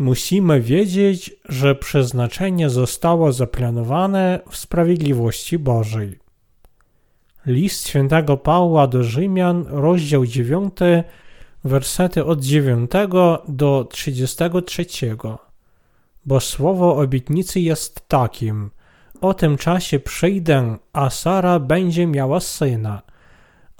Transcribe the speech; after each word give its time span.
Musimy 0.00 0.60
wiedzieć, 0.60 1.36
że 1.48 1.74
przeznaczenie 1.74 2.70
zostało 2.70 3.32
zaplanowane 3.32 4.40
w 4.50 4.56
sprawiedliwości 4.56 5.58
Bożej. 5.58 6.18
List 7.46 7.88
świętego 7.88 8.36
Pawła 8.36 8.86
do 8.86 9.04
Rzymian, 9.04 9.64
rozdział 9.68 10.26
9, 10.26 10.74
wersety 11.64 12.24
od 12.24 12.40
9 12.40 12.90
do 13.48 13.88
33. 13.90 14.86
Bo 16.26 16.40
słowo 16.40 16.96
obietnicy 16.96 17.60
jest 17.60 18.08
takim: 18.08 18.70
O 19.20 19.34
tym 19.34 19.56
czasie 19.56 19.98
przyjdę, 19.98 20.76
a 20.92 21.10
Sara 21.10 21.58
będzie 21.58 22.06
miała 22.06 22.40
syna. 22.40 23.02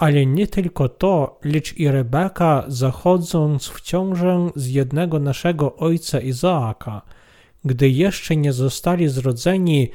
Ale 0.01 0.27
nie 0.27 0.47
tylko 0.47 0.89
to, 0.89 1.39
lecz 1.45 1.77
i 1.77 1.89
Rebeka, 1.89 2.65
zachodząc 2.69 3.69
w 3.69 3.81
ciążę 3.81 4.51
z 4.57 4.67
jednego 4.69 5.19
naszego 5.19 5.77
ojca 5.77 6.21
Izaaka, 6.21 7.03
gdy 7.65 7.89
jeszcze 7.89 8.37
nie 8.37 8.53
zostali 8.53 9.09
zrodzeni 9.09 9.89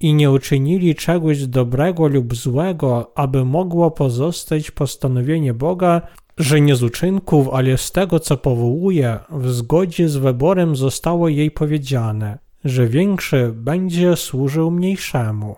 i 0.00 0.14
nie 0.14 0.30
uczynili 0.30 0.94
czegoś 0.94 1.46
dobrego 1.46 2.06
lub 2.06 2.34
złego, 2.34 3.12
aby 3.14 3.44
mogło 3.44 3.90
pozostać 3.90 4.70
postanowienie 4.70 5.54
Boga, 5.54 6.02
że 6.38 6.60
nie 6.60 6.76
z 6.76 6.82
uczynków, 6.82 7.48
ale 7.52 7.78
z 7.78 7.92
tego, 7.92 8.20
co 8.20 8.36
powołuje, 8.36 9.18
w 9.30 9.50
zgodzie 9.50 10.08
z 10.08 10.16
wyborem 10.16 10.76
zostało 10.76 11.28
jej 11.28 11.50
powiedziane, 11.50 12.38
że 12.64 12.86
większy 12.86 13.52
będzie 13.54 14.16
służył 14.16 14.70
mniejszemu. 14.70 15.56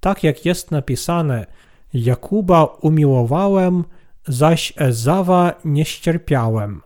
Tak 0.00 0.24
jak 0.24 0.44
jest 0.44 0.70
napisane, 0.70 1.46
Jakuba 1.94 2.64
umiłowałem, 2.64 3.84
zaś 4.26 4.72
Ezawa 4.76 5.54
nie 5.64 5.84
ścierpiałem. 5.84 6.82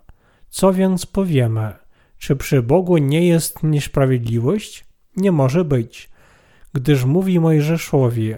Co 0.49 0.73
więc 0.73 1.07
powiemy? 1.07 1.73
Czy 2.19 2.37
przy 2.37 2.63
Bogu 2.63 2.99
nie 2.99 3.27
jest 3.27 3.63
niesprawiedliwość? 3.63 4.85
Nie 5.17 5.33
może 5.33 5.65
być, 5.65 6.11
gdyż 6.73 7.05
mówi 7.05 7.41
Mojżeszowi, 7.41 8.35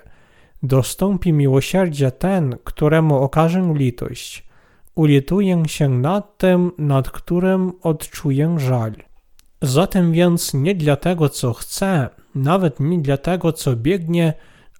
dostąpi 0.63 1.33
miłosierdzia 1.33 2.11
ten, 2.11 2.57
któremu 2.65 3.19
okażę 3.19 3.73
litość. 3.75 4.45
Ulituję 4.95 5.63
się 5.67 5.89
nad 5.89 6.39
tym, 6.39 6.73
nad 6.79 7.11
którym 7.11 7.73
odczuję 7.83 8.55
żal. 8.59 8.93
Zatem 9.63 10.13
więc 10.13 10.55
nie 10.55 10.75
dla 10.75 10.97
tego, 10.97 11.29
co 11.29 11.53
chcę, 11.53 12.09
nawet 12.35 12.81
nie 12.81 12.99
dla 12.99 13.17
tego, 13.17 13.53
co 13.53 13.77
biegnie, 13.77 14.35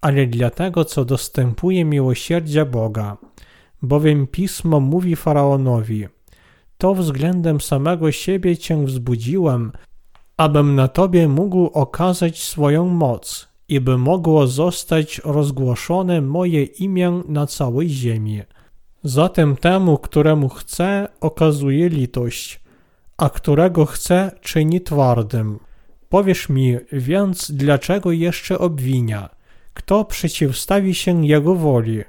ale 0.05 0.27
dla 0.27 0.49
tego, 0.49 0.85
co 0.85 1.05
dostępuje 1.05 1.85
miłosierdzia 1.85 2.65
Boga. 2.65 3.17
Bowiem 3.81 4.27
Pismo 4.27 4.79
mówi 4.79 5.15
Faraonowi, 5.15 6.07
to 6.77 6.95
względem 6.95 7.61
samego 7.61 8.11
siebie 8.11 8.57
Cię 8.57 8.85
wzbudziłem, 8.85 9.71
abym 10.37 10.75
na 10.75 10.87
Tobie 10.87 11.27
mógł 11.27 11.65
okazać 11.65 12.43
swoją 12.43 12.85
moc 12.87 13.47
i 13.67 13.79
by 13.81 13.97
mogło 13.97 14.47
zostać 14.47 15.21
rozgłoszone 15.23 16.21
moje 16.21 16.63
imię 16.63 17.21
na 17.27 17.47
całej 17.47 17.89
ziemi. 17.89 18.41
Zatem 19.03 19.55
temu, 19.55 19.97
któremu 19.97 20.49
chce, 20.49 21.07
okazuje 21.21 21.89
litość, 21.89 22.59
a 23.17 23.29
którego 23.29 23.85
chce, 23.85 24.31
czyni 24.41 24.81
twardym. 24.81 25.59
Powiesz 26.09 26.49
mi 26.49 26.77
więc, 26.91 27.51
dlaczego 27.51 28.11
jeszcze 28.11 28.59
obwinia? 28.59 29.34
Kto 29.75 30.05
przeciwstawi 30.05 30.95
się 30.95 31.27
jego 31.27 31.55
woli? 31.55 32.03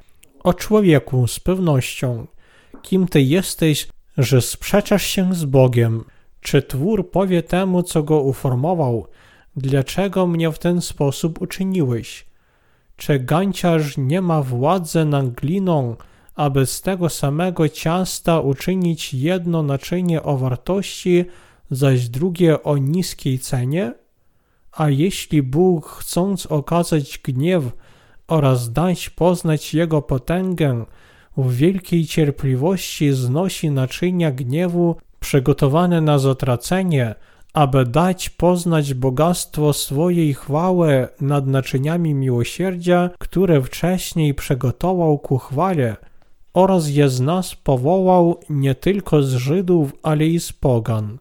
O 0.45 0.55
człowieku 0.55 1.27
z 1.27 1.41
pewnością. 1.41 2.27
Kim 2.83 3.09
ty 3.09 3.23
jesteś, 3.23 3.89
że 4.19 4.43
sprzeczasz 4.43 5.07
się 5.07 5.35
z 5.35 5.45
Bogiem? 5.45 6.05
Czy 6.41 6.63
twór 6.63 7.11
powie 7.11 7.43
temu, 7.43 7.83
co 7.83 8.03
go 8.03 8.21
uformował, 8.21 9.07
dlaczego 9.57 10.27
mnie 10.27 10.53
w 10.53 10.59
ten 10.59 10.81
sposób 10.81 11.43
uczyniłeś? 11.43 12.27
Czy 12.97 13.19
ganciarz 13.19 13.97
nie 13.97 14.21
ma 14.21 14.43
władzy 14.43 15.05
nad 15.05 15.29
gliną, 15.29 15.97
aby 16.35 16.67
z 16.67 16.83
tego 16.83 17.09
samego 17.09 17.69
ciasta 17.69 18.41
uczynić 18.41 19.15
jedno 19.15 19.63
naczynie 19.63 20.23
o 20.23 20.37
wartości, 20.37 21.25
zaś 21.71 22.09
drugie 22.09 22.63
o 22.63 22.77
niskiej 22.77 23.39
cenie? 23.39 23.93
A 24.77 24.91
jeśli 24.91 25.43
Bóg, 25.43 25.87
chcąc 25.87 26.47
okazać 26.47 27.21
gniew 27.25 27.65
oraz 28.29 28.73
dać 28.73 29.11
poznać 29.11 29.75
Jego 29.75 30.03
potęgę, 30.03 30.85
w 31.37 31.57
wielkiej 31.57 32.07
cierpliwości 32.07 33.13
znosi 33.13 33.71
naczynia 33.71 34.31
gniewu 34.31 34.97
przygotowane 35.21 36.01
na 36.01 36.19
zatracenie, 36.19 37.15
aby 37.53 37.85
dać 37.85 38.31
poznać 38.31 38.95
bogactwo 38.95 39.73
swojej 39.73 40.35
chwały 40.35 41.09
nad 41.21 41.47
naczyniami 41.47 42.15
miłosierdzia, 42.15 43.11
które 43.19 43.63
wcześniej 43.63 44.35
przygotował 44.35 45.19
ku 45.19 45.39
chwale, 45.39 45.97
oraz 46.55 46.89
je 46.89 47.09
z 47.09 47.21
nas 47.21 47.55
powołał 47.55 48.41
nie 48.51 48.75
tylko 48.75 49.23
z 49.23 49.35
Żydów, 49.35 49.93
ale 50.03 50.27
i 50.27 50.41
z 50.41 50.53
pogan. 50.53 51.19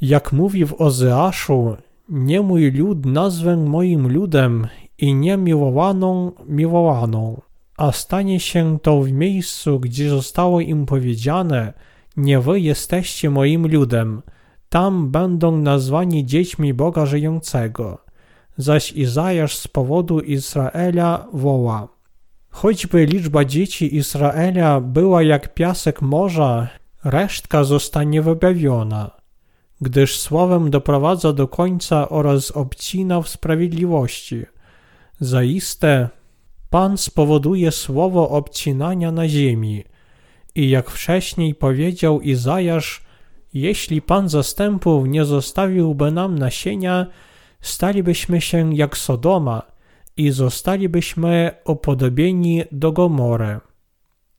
Jak 0.00 0.32
mówi 0.32 0.64
w 0.64 0.80
Ozeaszu, 0.80 1.76
nie 2.08 2.40
mój 2.40 2.70
lud 2.70 3.06
nazwę 3.06 3.56
moim 3.56 4.08
ludem 4.08 4.66
i 4.98 5.14
nie 5.14 5.36
miłowaną 5.36 6.32
miłowaną, 6.46 7.40
a 7.76 7.92
stanie 7.92 8.40
się 8.40 8.78
to 8.82 9.00
w 9.00 9.12
miejscu, 9.12 9.80
gdzie 9.80 10.10
zostało 10.10 10.60
im 10.60 10.86
powiedziane, 10.86 11.72
nie 12.16 12.40
wy 12.40 12.60
jesteście 12.60 13.30
moim 13.30 13.66
ludem, 13.66 14.22
tam 14.68 15.10
będą 15.10 15.56
nazwani 15.56 16.26
dziećmi 16.26 16.74
Boga 16.74 17.06
żyjącego. 17.06 17.98
Zaś 18.56 18.92
Izajasz 18.92 19.56
z 19.56 19.68
powodu 19.68 20.20
Izraela 20.20 21.26
woła. 21.32 21.88
Choćby 22.50 23.06
liczba 23.06 23.44
dzieci 23.44 23.96
Izraela 23.96 24.80
była 24.80 25.22
jak 25.22 25.54
piasek 25.54 26.02
morza, 26.02 26.68
resztka 27.04 27.64
zostanie 27.64 28.22
wybawiona 28.22 29.17
gdyż 29.80 30.18
słowem 30.18 30.70
doprowadza 30.70 31.32
do 31.32 31.48
końca 31.48 32.08
oraz 32.08 32.50
obcina 32.50 33.22
w 33.22 33.28
sprawiedliwości. 33.28 34.46
Zaiste 35.20 36.08
Pan 36.70 36.98
spowoduje 36.98 37.72
słowo 37.72 38.28
obcinania 38.28 39.12
na 39.12 39.28
ziemi. 39.28 39.84
I 40.54 40.70
jak 40.70 40.90
wcześniej 40.90 41.54
powiedział 41.54 42.20
Izajasz, 42.20 43.02
jeśli 43.54 44.02
Pan 44.02 44.28
zastępów 44.28 45.08
nie 45.08 45.24
zostawiłby 45.24 46.10
nam 46.10 46.38
nasienia, 46.38 47.06
stalibyśmy 47.60 48.40
się 48.40 48.76
jak 48.76 48.96
Sodoma 48.96 49.62
i 50.16 50.30
zostalibyśmy 50.30 51.50
upodobieni 51.64 52.64
do 52.72 52.92
Gomory. 52.92 53.60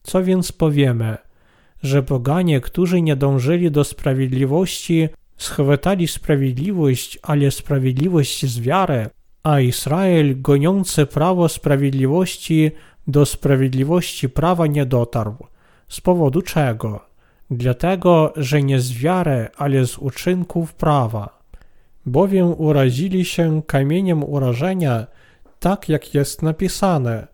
Co 0.03 0.23
więc 0.23 0.51
powiemy? 0.51 1.17
Że 1.83 2.03
poganie, 2.03 2.61
którzy 2.61 3.01
nie 3.01 3.15
dążyli 3.15 3.71
do 3.71 3.83
sprawiedliwości, 3.83 5.09
schwytali 5.39 6.07
sprawiedliwość, 6.07 7.19
ale 7.21 7.51
sprawiedliwość 7.51 8.45
z 8.45 8.59
wiary, 8.59 9.09
a 9.43 9.59
Izrael, 9.59 10.41
goniący 10.41 11.05
prawo 11.05 11.49
sprawiedliwości, 11.49 12.71
do 13.07 13.25
sprawiedliwości 13.25 14.29
prawa 14.29 14.67
nie 14.67 14.85
dotarł. 14.85 15.35
Z 15.87 16.01
powodu 16.01 16.41
czego? 16.41 16.99
Dlatego, 17.51 18.33
że 18.35 18.61
nie 18.61 18.79
z 18.79 18.93
wiary, 18.93 19.47
ale 19.57 19.85
z 19.85 19.97
uczynków 19.97 20.73
prawa. 20.73 21.39
Bowiem 22.05 22.53
urazili 22.57 23.25
się 23.25 23.61
kamieniem 23.67 24.23
urażenia, 24.23 25.07
tak 25.59 25.89
jak 25.89 26.13
jest 26.13 26.41
napisane. 26.41 27.27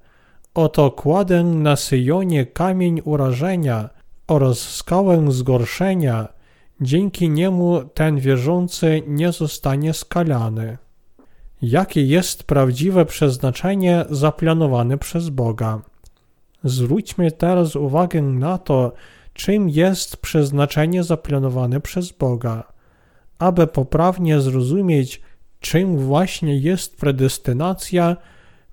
Oto 0.54 0.92
kładę 0.92 1.44
na 1.44 1.76
Syjonie 1.76 2.46
kamień 2.46 3.02
urażenia 3.04 3.90
oraz 4.28 4.60
skałę 4.60 5.32
zgorszenia, 5.32 6.28
Dzięki 6.82 7.30
niemu 7.30 7.84
ten 7.94 8.20
wierzący 8.20 9.02
nie 9.08 9.32
zostanie 9.32 9.94
skalany. 9.94 10.78
Jakie 11.62 12.02
jest 12.02 12.44
prawdziwe 12.44 13.06
przeznaczenie 13.06 14.06
zaplanowane 14.10 14.98
przez 14.98 15.30
Boga? 15.30 15.82
Zwróćmy 16.64 17.32
teraz 17.32 17.76
uwagę 17.76 18.22
na 18.22 18.58
to, 18.58 18.94
czym 19.34 19.70
jest 19.70 20.18
przeznaczenie 20.18 21.04
zaplanowane 21.04 21.82
przez 21.82 22.12
Boga. 22.12 22.64
Aby 23.40 23.68
poprawnie 23.68 24.42
zrozumieć, 24.42 25.22
czym 25.60 25.98
właśnie 25.98 26.58
jest 26.58 26.98
predestynacja, 26.98 28.18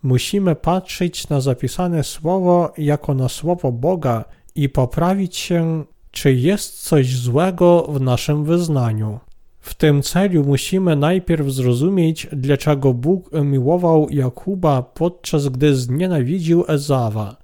musimy 0.02 0.55
patrzeć 0.55 1.28
na 1.28 1.40
zapisane 1.40 2.05
słowo 2.05 2.72
jako 2.78 3.14
na 3.14 3.28
słowo 3.28 3.72
Boga 3.72 4.25
i 4.55 4.69
poprawić 4.69 5.37
się 5.37 5.84
czy 6.12 6.35
jest 6.35 6.82
coś 6.82 7.17
złego 7.17 7.82
w 7.82 8.00
naszym 8.00 8.44
wyznaniu. 8.44 9.20
W 9.61 9.75
tym 9.75 10.03
celu 10.03 10.44
musimy 10.44 10.97
najpierw 10.97 11.49
zrozumieć, 11.50 12.26
dlaczego 12.32 12.94
Bóg 12.94 13.31
miłował 13.44 14.09
Jakuba, 14.11 14.82
podczas 14.82 15.49
gdy 15.49 15.76
znienawidził 15.76 16.64
Ezawa. 16.69 17.37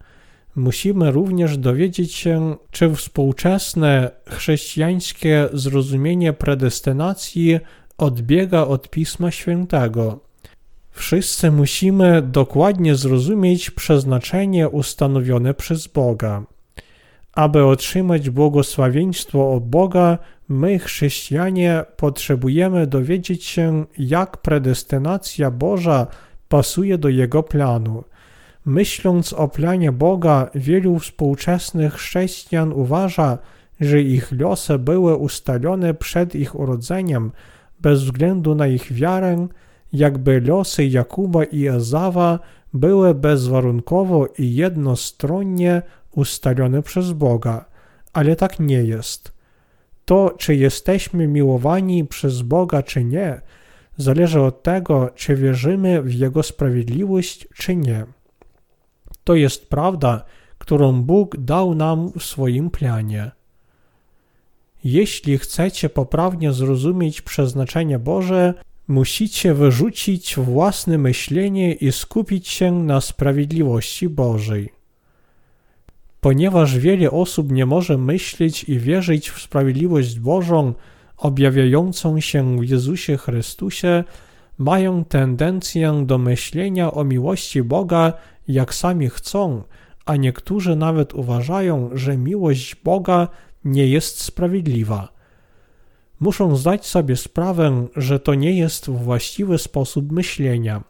Musimy 0.56 1.10
również 1.10 1.58
dowiedzieć 1.58 2.14
się, 2.14 2.56
czy 2.70 2.94
współczesne 2.94 4.10
chrześcijańskie 4.26 5.48
zrozumienie 5.52 6.32
predestynacji 6.32 7.60
odbiega 7.98 8.62
od 8.62 8.90
Pisma 8.90 9.30
Świętego. 9.30 10.20
Wszyscy 10.90 11.50
musimy 11.50 12.22
dokładnie 12.22 12.94
zrozumieć 12.94 13.70
przeznaczenie 13.70 14.68
ustanowione 14.68 15.54
przez 15.54 15.86
Boga. 15.86 16.42
Aby 17.38 17.64
otrzymać 17.64 18.30
błogosławieństwo 18.30 19.52
od 19.52 19.68
Boga, 19.68 20.18
my, 20.48 20.78
chrześcijanie, 20.78 21.84
potrzebujemy 21.96 22.86
dowiedzieć 22.86 23.44
się, 23.44 23.84
jak 23.98 24.36
predestynacja 24.36 25.50
Boża 25.50 26.06
pasuje 26.48 26.98
do 26.98 27.08
Jego 27.08 27.42
planu. 27.42 28.04
Myśląc 28.64 29.32
o 29.32 29.48
planie 29.48 29.92
Boga, 29.92 30.50
wielu 30.54 30.98
współczesnych 30.98 31.94
chrześcijan 31.94 32.72
uważa, 32.72 33.38
że 33.80 34.02
ich 34.02 34.32
losy 34.32 34.78
były 34.78 35.16
ustalone 35.16 35.94
przed 35.94 36.34
ich 36.34 36.60
urodzeniem 36.60 37.30
bez 37.80 38.02
względu 38.02 38.54
na 38.54 38.66
ich 38.66 38.92
wiarę, 38.92 39.46
jakby 39.92 40.40
losy 40.40 40.86
Jakuba 40.86 41.44
i 41.44 41.66
Ezawa 41.66 42.38
były 42.74 43.14
bezwarunkowo 43.14 44.26
i 44.38 44.54
jednostronnie 44.54 45.82
ustalone 46.18 46.82
przez 46.82 47.12
Boga, 47.12 47.64
ale 48.12 48.36
tak 48.36 48.60
nie 48.60 48.84
jest. 48.84 49.32
To, 50.04 50.34
czy 50.38 50.54
jesteśmy 50.56 51.26
miłowani 51.26 52.04
przez 52.04 52.42
Boga, 52.42 52.82
czy 52.82 53.04
nie, 53.04 53.40
zależy 53.96 54.40
od 54.40 54.62
tego, 54.62 55.10
czy 55.14 55.36
wierzymy 55.36 56.02
w 56.02 56.14
Jego 56.14 56.42
sprawiedliwość, 56.42 57.48
czy 57.54 57.76
nie. 57.76 58.06
To 59.24 59.34
jest 59.34 59.68
prawda, 59.68 60.24
którą 60.58 61.02
Bóg 61.02 61.36
dał 61.36 61.74
nam 61.74 62.12
w 62.18 62.22
swoim 62.22 62.70
planie. 62.70 63.30
Jeśli 64.84 65.38
chcecie 65.38 65.88
poprawnie 65.88 66.52
zrozumieć 66.52 67.22
przeznaczenie 67.22 67.98
Boże, 67.98 68.54
musicie 68.88 69.54
wyrzucić 69.54 70.36
własne 70.36 70.98
myślenie 70.98 71.74
i 71.74 71.92
skupić 71.92 72.48
się 72.48 72.72
na 72.72 73.00
sprawiedliwości 73.00 74.08
Bożej. 74.08 74.77
Ponieważ 76.20 76.78
wiele 76.78 77.10
osób 77.10 77.52
nie 77.52 77.66
może 77.66 77.98
myśleć 77.98 78.64
i 78.64 78.78
wierzyć 78.78 79.30
w 79.30 79.42
sprawiedliwość 79.42 80.18
Bożą 80.18 80.74
objawiającą 81.16 82.20
się 82.20 82.60
w 82.60 82.68
Jezusie 82.68 83.16
Chrystusie, 83.16 84.04
mają 84.58 85.04
tendencję 85.04 86.02
do 86.06 86.18
myślenia 86.18 86.92
o 86.92 87.04
miłości 87.04 87.62
Boga 87.62 88.12
jak 88.48 88.74
sami 88.74 89.08
chcą, 89.08 89.62
a 90.06 90.16
niektórzy 90.16 90.76
nawet 90.76 91.14
uważają, 91.14 91.90
że 91.92 92.16
miłość 92.16 92.76
Boga 92.84 93.28
nie 93.64 93.86
jest 93.86 94.20
sprawiedliwa. 94.20 95.08
Muszą 96.20 96.56
zdać 96.56 96.86
sobie 96.86 97.16
sprawę, 97.16 97.86
że 97.96 98.20
to 98.20 98.34
nie 98.34 98.58
jest 98.58 98.90
właściwy 98.90 99.58
sposób 99.58 100.12
myślenia. 100.12 100.82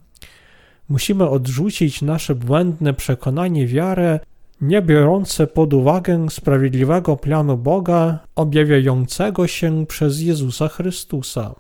Musimy 0.89 1.29
odrzucić 1.29 2.03
nasze 2.03 2.35
błędne 2.35 2.95
przekonanie 2.95 3.67
wiarę, 3.67 4.21
nie 4.61 4.83
biorące 4.83 5.47
pod 5.47 5.75
uwagę 5.75 6.31
sprawiedliwego 6.31 7.17
planu 7.17 7.57
Boga 7.57 8.19
objawiającego 8.35 9.47
się 9.47 9.87
przez 9.87 10.21
Jezusa 10.21 10.69
Chrystusa. 10.69 11.55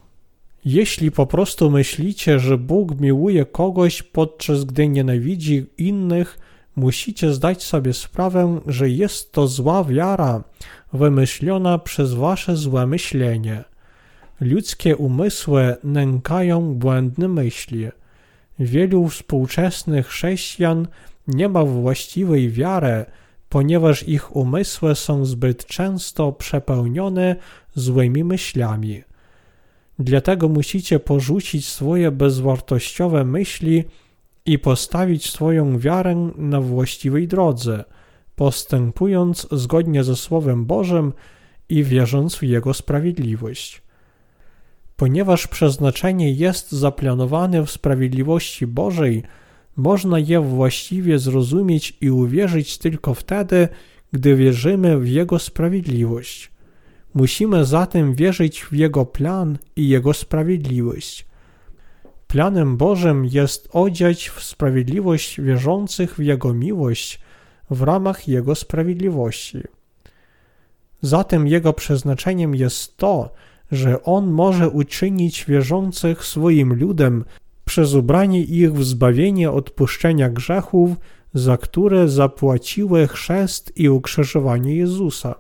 Jeśli 0.65 1.11
po 1.11 1.27
prostu 1.27 1.71
myślicie, 1.71 2.39
że 2.39 2.59
Bóg 2.59 3.00
miłuje 3.00 3.47
kogoś, 3.47 4.03
podczas 4.03 4.65
gdy 4.65 4.89
nienawidzi 4.89 5.67
innych, 5.79 6.39
musicie 6.77 7.33
zdać 7.33 7.62
sobie 7.62 7.93
sprawę, 7.93 8.61
że 8.67 8.91
jest 8.91 9.33
to 9.33 9.47
zła 9.47 9.85
wiara, 9.85 10.45
wymyślona 10.93 11.79
przez 11.79 12.15
wasze 12.15 12.56
złe 12.56 12.87
myślenie. 12.87 13.65
Ludzkie 14.41 14.97
umysły 14.97 15.77
nękają 15.85 16.75
błędne 16.75 17.29
myśli. 17.29 17.89
Wielu 18.59 19.09
współczesnych 19.09 20.06
chrześcijan 20.06 20.87
nie 21.28 21.48
ma 21.48 21.64
właściwej 21.64 22.50
wiary, 22.50 23.04
ponieważ 23.48 24.08
ich 24.08 24.36
umysły 24.36 24.94
są 24.94 25.25
zbyt 25.25 25.66
często 25.66 26.32
przepełnione 26.32 27.36
złymi 27.75 28.25
myślami. 28.25 29.02
Dlatego 29.98 30.48
musicie 30.48 31.00
porzucić 31.00 31.69
swoje 31.69 32.10
bezwartościowe 32.10 33.25
myśli 33.25 33.84
i 34.46 34.58
postawić 34.58 35.30
swoją 35.30 35.78
wiarę 35.78 36.30
na 36.36 36.60
właściwej 36.60 37.28
drodze, 37.28 37.84
postępując 38.36 39.46
zgodnie 39.52 40.04
ze 40.04 40.16
Słowem 40.16 40.66
Bożym 40.66 41.12
i 41.69 41.84
wierząc 41.84 42.36
w 42.36 42.42
Jego 42.42 42.75
sprawiedliwość. 42.75 43.82
Ponieważ 44.96 45.46
przeznaczenie 45.46 46.32
jest 46.32 46.72
zaplanowane 46.72 47.66
w 47.66 47.70
sprawiedliwości 47.70 48.66
Bożej, 48.66 49.22
można 49.78 50.19
je 50.19 50.40
właściwie 50.40 51.19
zrozumieć 51.19 51.96
i 52.00 52.10
uwierzyć 52.10 52.78
tylko 52.78 53.14
wtedy, 53.14 53.69
gdy 54.12 54.36
wierzymy 54.36 54.98
w 54.98 55.08
Jego 55.08 55.38
sprawiedliwość. 55.38 56.50
Musimy 57.14 57.64
zatem 57.64 58.14
wierzyć 58.14 58.64
w 58.64 58.72
Jego 58.72 59.06
plan 59.06 59.58
i 59.76 59.88
Jego 59.88 60.14
sprawiedliwość. 60.14 61.26
Planem 62.26 62.76
Bożym 62.76 63.26
jest 63.26 63.69
odziać 63.72 64.28
w 64.28 64.44
sprawiedliwość 64.44 65.40
wierzących 65.40 66.14
w 66.14 66.22
Jego 66.22 66.54
miłość 66.54 67.20
w 67.70 67.82
ramach 67.82 68.28
Jego 68.28 68.54
sprawiedliwości. 68.54 69.58
Zatem 71.02 71.48
Jego 71.48 71.72
przeznaczeniem 71.72 72.54
jest 72.54 72.96
to, 72.96 73.30
że 73.72 74.02
On 74.02 74.30
może 74.30 74.70
uczynić 74.70 75.44
wierzących 75.44 76.25
swoim 76.25 76.75
ludem 76.75 77.25
przez 77.69 77.94
ubranie 77.94 78.43
ich 78.43 78.73
w 78.73 78.85
zbawienie 78.85 79.50
odpuszczenia 79.50 80.31
grzechów, 80.31 80.91
za 81.35 81.56
które 81.56 82.09
zapłaciły 82.09 83.06
chrzest 83.06 83.73
i 83.76 83.88
ukrzyżowanie 83.88 84.76
Jezusa. 84.76 85.35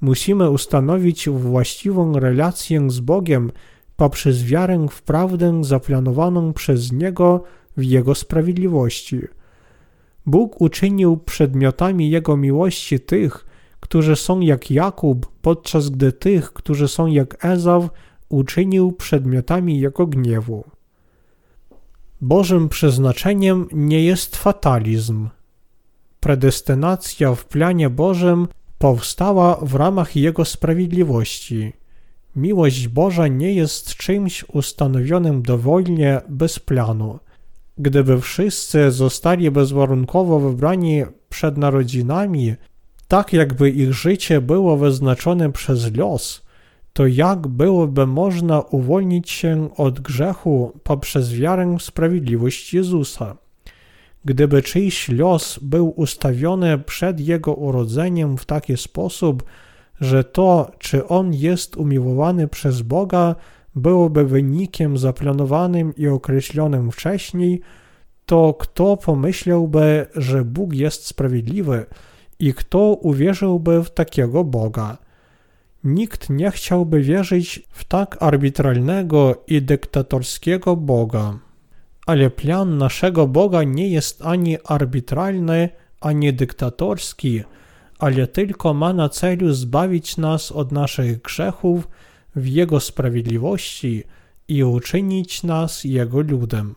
Musimy 0.00 0.50
ustanowić 0.50 1.28
właściwą 1.28 2.20
relację 2.20 2.90
z 2.90 3.00
Bogiem 3.00 3.52
poprzez 3.96 4.44
wiarę 4.44 4.86
w 4.90 5.02
prawdę 5.02 5.64
zaplanowaną 5.64 6.52
przez 6.52 6.92
Niego 6.92 7.44
w 7.76 7.82
Jego 7.84 8.14
sprawiedliwości. 8.14 9.20
Bóg 10.26 10.60
uczynił 10.60 11.16
przedmiotami 11.16 12.10
Jego 12.10 12.36
miłości 12.36 13.00
tych, 13.00 13.46
którzy 13.80 14.16
są 14.16 14.40
jak 14.40 14.70
Jakub, 14.70 15.26
podczas 15.42 15.90
gdy 15.90 16.12
tych, 16.12 16.52
którzy 16.52 16.88
są 16.88 17.06
jak 17.06 17.44
Ezaw, 17.44 17.88
uczynił 18.28 18.92
przedmiotami 18.92 19.80
Jego 19.80 20.06
gniewu. 20.06 20.77
Bożym 22.20 22.68
przeznaczeniem 22.68 23.68
nie 23.72 24.04
jest 24.04 24.36
fatalizm. 24.36 25.28
Predestynacja 26.20 27.34
w 27.34 27.44
planie 27.44 27.90
Bożym 27.90 28.48
powstała 28.78 29.58
w 29.62 29.74
ramach 29.74 30.16
Jego 30.16 30.44
sprawiedliwości. 30.44 31.72
Miłość 32.36 32.88
Boża 32.88 33.28
nie 33.28 33.54
jest 33.54 33.94
czymś 33.94 34.44
ustanowionym 34.52 35.42
dowolnie 35.42 36.20
bez 36.28 36.58
planu. 36.58 37.18
Gdyby 37.78 38.20
wszyscy 38.20 38.90
zostali 38.90 39.50
bezwarunkowo 39.50 40.40
wybrani 40.40 41.02
przed 41.28 41.56
narodzinami, 41.56 42.54
tak 43.08 43.32
jakby 43.32 43.70
ich 43.70 43.92
życie 43.92 44.40
było 44.40 44.76
wyznaczone 44.76 45.52
przez 45.52 45.96
los, 45.96 46.42
to 46.98 47.06
jak 47.06 47.46
byłoby 47.46 48.06
można 48.06 48.60
uwolnić 48.60 49.30
się 49.30 49.68
od 49.76 50.00
grzechu 50.00 50.72
poprzez 50.82 51.34
wiarę 51.34 51.76
w 51.78 51.82
sprawiedliwość 51.82 52.74
Jezusa? 52.74 53.36
Gdyby 54.24 54.62
czyjś 54.62 55.08
los 55.08 55.58
był 55.62 55.88
ustawiony 55.88 56.78
przed 56.78 57.20
jego 57.20 57.54
urodzeniem 57.54 58.38
w 58.38 58.44
taki 58.44 58.76
sposób, 58.76 59.42
że 60.00 60.24
to, 60.24 60.70
czy 60.78 61.06
on 61.06 61.34
jest 61.34 61.76
umiłowany 61.76 62.48
przez 62.48 62.82
Boga, 62.82 63.34
byłoby 63.74 64.24
wynikiem 64.24 64.98
zaplanowanym 64.98 65.96
i 65.96 66.08
określonym 66.08 66.90
wcześniej, 66.90 67.60
to 68.26 68.54
kto 68.54 68.96
pomyślałby, 68.96 70.06
że 70.14 70.44
Bóg 70.44 70.74
jest 70.74 71.06
sprawiedliwy 71.06 71.86
i 72.38 72.54
kto 72.54 72.78
uwierzyłby 72.94 73.84
w 73.84 73.90
takiego 73.90 74.44
Boga? 74.44 75.07
Nikt 75.84 76.30
nie 76.30 76.50
chciałby 76.50 77.00
wierzyć 77.00 77.62
w 77.70 77.84
tak 77.84 78.16
arbitralnego 78.20 79.44
i 79.46 79.62
dyktatorskiego 79.62 80.76
Boga. 80.76 81.38
Ale 82.06 82.30
plan 82.30 82.78
naszego 82.78 83.26
Boga 83.26 83.62
nie 83.62 83.88
jest 83.88 84.22
ani 84.22 84.56
arbitralny, 84.64 85.68
ani 86.00 86.32
dyktatorski, 86.32 87.42
ale 87.98 88.26
tylko 88.26 88.74
ma 88.74 88.92
na 88.92 89.08
celu 89.08 89.52
zbawić 89.52 90.16
nas 90.16 90.52
od 90.52 90.72
naszych 90.72 91.22
grzechów 91.22 91.88
w 92.36 92.46
Jego 92.46 92.80
sprawiedliwości 92.80 94.04
i 94.48 94.64
uczynić 94.64 95.42
nas 95.42 95.84
Jego 95.84 96.20
ludem. 96.20 96.74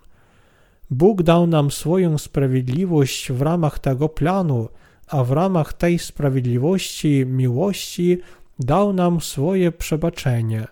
Bóg 0.90 1.24
dał 1.24 1.48
nam 1.48 1.72
swoją 1.72 2.18
sprawiedliwość 2.18 3.32
w 3.32 3.42
ramach 3.42 3.80
tego 3.80 4.10
planu, 4.10 4.70
a 5.08 5.24
w 5.24 5.32
ramach 5.32 5.74
tej 5.74 6.00
sprawiedliwości, 6.00 7.26
miłości 7.26 8.18
dał 8.64 8.94
nam 8.94 9.22
swoje 9.22 9.72
przebaczenie. 9.72 10.68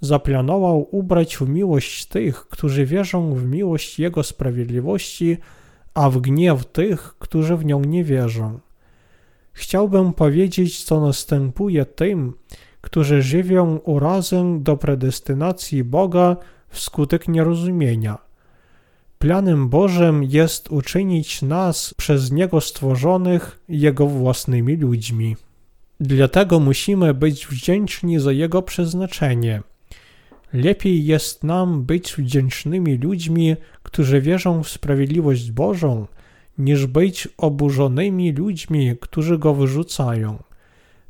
zaplanował 0.00 0.88
ubrać 0.90 1.36
w 1.36 1.48
miłość 1.48 2.06
tych, 2.06 2.48
którzy 2.48 2.86
wierzą 2.86 3.34
w 3.34 3.44
miłość 3.44 3.98
Jego 3.98 4.22
sprawiedliwości, 4.22 5.38
a 5.94 6.10
w 6.10 6.18
gniew 6.18 6.66
tych, 6.66 7.14
którzy 7.18 7.56
w 7.56 7.64
nią 7.64 7.80
nie 7.80 8.04
wierzą. 8.04 8.60
Chciałbym 9.52 10.12
powiedzieć, 10.12 10.84
co 10.84 11.00
następuje 11.00 11.84
tym, 11.86 12.32
którzy 12.80 13.22
żywią 13.22 13.76
urazę 13.76 14.58
do 14.60 14.76
predestynacji 14.76 15.84
Boga 15.84 16.36
wskutek 16.68 17.28
nierozumienia. 17.28 18.18
Planem 19.18 19.68
Bożym 19.68 20.24
jest 20.24 20.70
uczynić 20.70 21.42
nas 21.42 21.94
przez 21.94 22.32
Niego 22.32 22.60
stworzonych 22.60 23.60
Jego 23.68 24.06
własnymi 24.06 24.76
ludźmi. 24.76 25.36
Dlatego 26.00 26.60
musimy 26.60 27.14
być 27.14 27.46
wdzięczni 27.46 28.20
za 28.20 28.32
Jego 28.32 28.62
przeznaczenie. 28.62 29.62
Lepiej 30.52 31.04
jest 31.04 31.44
nam 31.44 31.82
być 31.82 32.12
wdzięcznymi 32.12 32.98
ludźmi, 32.98 33.56
którzy 33.82 34.20
wierzą 34.20 34.62
w 34.62 34.68
sprawiedliwość 34.68 35.50
Bożą, 35.50 36.06
niż 36.58 36.86
być 36.86 37.28
oburzonymi 37.36 38.32
ludźmi, 38.32 38.94
którzy 39.00 39.38
go 39.38 39.54
wyrzucają. 39.54 40.42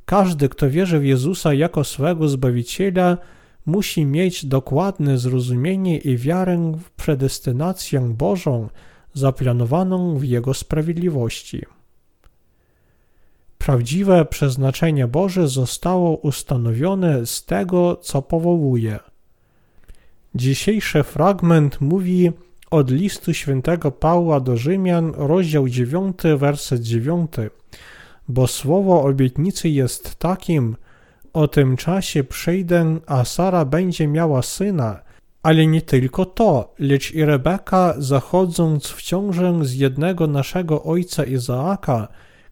Każdy, 0.05 0.49
kto 0.49 0.71
wierzy 0.71 0.99
w 0.99 1.05
Jezusa 1.05 1.55
jako 1.55 1.85
swego 1.85 2.28
Zbawiciela, 2.28 3.19
musi 3.66 4.05
mieć 4.05 4.47
dokładne 4.47 5.19
zrozumienie 5.19 5.99
i 5.99 6.16
wiarę 6.16 6.73
w 6.78 6.90
predestynację 6.90 8.00
Bożą 8.00 8.69
zaplanowaną 9.14 10.19
w 10.19 10.25
Jego 10.25 10.55
sprawiedliwości. 10.55 11.62
Prawdziwe 13.66 14.25
przeznaczenie 14.25 15.06
Boże 15.06 15.49
zostało 15.49 16.16
ustanowione 16.16 17.26
z 17.26 17.44
tego, 17.44 17.96
co 17.96 18.23
powołuje. 18.23 18.99
Dzisiejszy 20.35 21.02
fragment 21.02 21.80
mówi 21.80 22.32
od 22.70 22.90
listu 22.90 23.35
świętego 23.35 23.92
Pawła 23.92 24.40
do 24.40 24.56
Rzymian, 24.56 25.12
rozdział 25.16 25.68
9, 25.68 26.16
werset 26.37 26.82
9. 26.82 27.32
Bo 28.28 28.46
słowo 28.46 29.02
obietnicy 29.02 29.68
jest 29.68 30.14
takim, 30.14 30.76
o 31.32 31.49
tym 31.49 31.76
czasie 31.76 32.25
przyjdę, 32.25 32.99
a 33.06 33.25
Sara 33.25 33.64
będzie 33.64 34.08
miała 34.08 34.42
syna, 34.42 35.00
ale 35.42 35.66
nie 35.66 35.82
tylko 35.82 36.25
to, 36.25 36.75
lecz 36.78 37.12
i 37.12 37.25
Rebeka, 37.25 37.94
zachodząc 37.99 38.87
w 38.87 39.02
ciążę 39.02 39.58
z 39.62 39.75
jednego 39.75 40.26
naszego 40.26 40.82
ojca 40.82 41.25
Izaaka, 41.25 42.08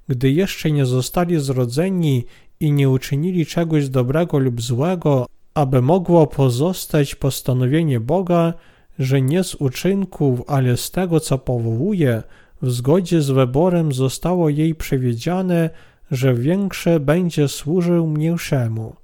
gdy 0.09 0.31
jeszcze 0.31 0.71
nie 0.71 0.87
zostali 0.87 1.41
zrodzeni 1.41 2.25
i 2.61 2.73
nie 2.73 2.91
uczynili 2.91 3.47
czegoś 3.47 3.89
dobrego 3.89 4.39
lub 4.39 4.63
złego, 4.63 5.27
aby 5.55 5.83
mogło 5.83 6.27
pozostać 6.27 7.15
postanowienie 7.15 8.01
Boga, 8.01 8.55
że 8.99 9.23
nie 9.23 9.45
z 9.45 9.55
uczynków, 9.55 10.43
ale 10.47 10.77
z 10.77 10.91
tego, 10.91 11.21
co 11.21 11.39
powołuje, 11.39 12.23
w 12.63 12.71
zgodzie 12.71 13.23
z 13.23 13.31
wyborem 13.31 13.93
zostało 13.93 14.49
jej 14.49 14.75
przewidziane, 14.75 15.71
że 16.11 16.35
większe 16.35 17.01
będzie 17.01 17.49
służył 17.49 18.07
mniejszemu. 18.07 18.97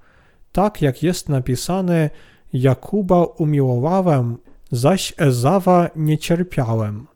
Tak 0.53 0.83
jak 0.83 1.03
jest 1.03 1.29
napisane, 1.29 2.11
Jakuba 2.53 3.25
umiłowałem, 3.25 4.37
zaś 4.73 5.15
Ezawa 5.17 5.91
nie 5.97 6.19
cierpiałem. 6.19 7.07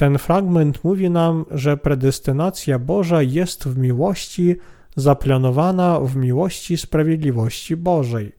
Ten 0.00 0.18
fragment 0.18 0.84
mówi 0.84 1.10
nam, 1.10 1.44
że 1.50 1.76
predestynacja 1.76 2.78
Boża 2.78 3.22
jest 3.22 3.68
w 3.68 3.78
miłości 3.78 4.56
zaplanowana 4.96 6.00
w 6.00 6.16
miłości 6.16 6.76
sprawiedliwości 6.76 7.76
Bożej. 7.76 8.32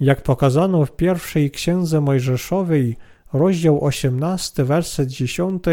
Jak 0.00 0.22
pokazano 0.22 0.86
w 0.86 0.96
pierwszej 0.96 1.50
księdze 1.50 2.00
Mojżeszowej, 2.00 2.96
rozdział 3.32 3.84
18, 3.84 4.64
werset 4.64 5.08
10, 5.08 5.64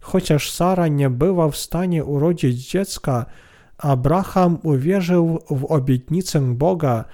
chociaż 0.00 0.50
Sara 0.50 0.88
nie 0.88 1.10
była 1.10 1.48
w 1.48 1.56
stanie 1.56 2.04
urodzić 2.04 2.70
dziecka, 2.70 3.26
Abraham 3.78 4.58
uwierzył 4.62 5.38
w 5.50 5.64
obietnicę 5.64 6.54
Boga, 6.54 7.04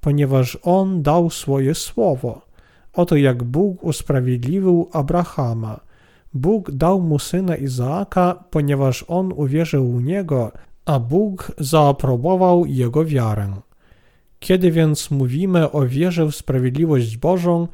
ponieważ 0.00 0.58
on 0.62 1.02
dał 1.02 1.30
swoje 1.30 1.74
słowo. 1.74 2.46
Oto 2.92 3.16
jak 3.16 3.42
Bóg 3.42 3.84
usprawiedliwił 3.84 4.88
Abrahama. 4.92 5.83
Bóg 6.34 6.70
dał 6.70 7.00
mu 7.00 7.18
syna 7.18 7.56
Izaaka, 7.56 8.44
ponieważ 8.50 9.04
on 9.08 9.32
uwierzył 9.32 9.92
w 9.92 10.04
niego, 10.04 10.52
a 10.84 10.98
Bóg 10.98 11.52
zaaprobował 11.58 12.66
jego 12.66 13.04
wiarę. 13.04 13.52
Kiedy 14.38 14.70
więc 14.70 15.10
mówimy 15.10 15.70
o 15.70 15.86
wierze 15.86 16.26
w 16.26 16.36
sprawiedliwość 16.36 17.16
Bożą, 17.16 17.68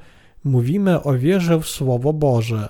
mówimy 0.44 1.02
o 1.02 1.18
wierze 1.18 1.60
w 1.60 1.68
Słowo 1.68 2.12
Boże. 2.12 2.68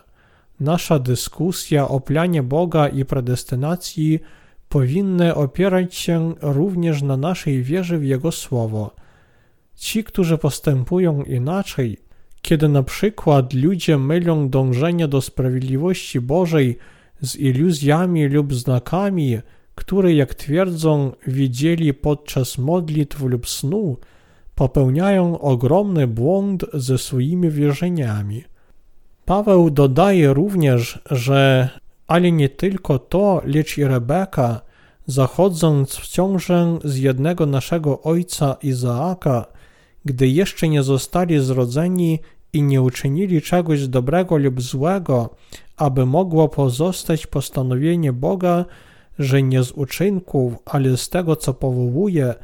Nasza 0.60 0.98
dyskusja 0.98 1.88
o 1.88 2.00
planie 2.00 2.42
Boga 2.42 2.88
i 2.88 3.04
predestynacji 3.04 4.20
powinny 4.68 5.34
opierać 5.34 5.94
się 5.94 6.34
również 6.42 7.02
na 7.02 7.16
naszej 7.16 7.62
wierze 7.62 7.98
w 7.98 8.04
Jego 8.04 8.32
Słowo. 8.32 8.94
Ci, 9.74 10.04
którzy 10.04 10.38
postępują 10.38 11.22
inaczej, 11.22 11.98
kiedy 12.42 12.68
na 12.68 12.82
przykład 12.82 13.54
ludzie 13.54 13.98
mylą 13.98 14.48
dążenie 14.48 15.08
do 15.08 15.20
sprawiedliwości 15.20 16.20
Bożej 16.20 16.78
z 17.20 17.36
iluzjami 17.36 18.26
lub 18.26 18.54
znakami, 18.54 19.38
które, 19.74 20.14
jak 20.14 20.34
twierdzą, 20.34 21.12
widzieli 21.26 21.94
podczas 21.94 22.58
modlitw 22.58 23.20
lub 23.20 23.48
snu, 23.48 23.96
popełniają 24.54 25.38
ogromny 25.38 26.06
błąd 26.06 26.64
ze 26.74 26.98
swoimi 26.98 27.50
wierzeniami. 27.50 28.44
Paweł 29.24 29.70
dodaje 29.70 30.34
również, 30.34 30.98
że 31.10 31.68
ale 32.06 32.32
nie 32.32 32.48
tylko 32.48 32.98
to, 32.98 33.42
lecz 33.44 33.78
i 33.78 33.84
Rebeka, 33.84 34.60
zachodząc 35.06 35.96
w 35.96 36.08
ciążę 36.08 36.78
z 36.84 36.96
jednego 36.96 37.46
naszego 37.46 38.02
ojca 38.02 38.56
Izaaka, 38.62 39.46
gdy 40.04 40.28
jeszcze 40.28 40.68
nie 40.68 40.82
zostali 40.82 41.40
zrodzeni 41.40 42.18
i 42.52 42.62
nie 42.62 42.82
uczynili 42.82 43.42
czegoś 43.42 43.88
dobrego 43.88 44.36
lub 44.36 44.62
złego, 44.62 45.34
aby 45.76 46.06
mogło 46.06 46.48
pozostać 46.48 47.26
postanowienie 47.26 48.12
Boga, 48.12 48.64
że 49.18 49.42
nie 49.42 49.62
z 49.62 49.72
uczynków, 49.72 50.54
ale 50.64 50.96
z 50.96 51.08
tego, 51.08 51.36
co 51.36 51.54
powołuje, 51.54 52.34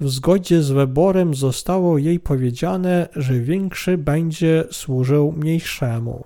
w 0.00 0.08
zgodzie 0.10 0.62
z 0.62 0.70
wyborem 0.70 1.34
zostało 1.34 1.98
jej 1.98 2.20
powiedziane, 2.20 3.08
że 3.16 3.40
większy 3.40 3.98
będzie 3.98 4.64
służył 4.70 5.32
mniejszemu. 5.32 6.24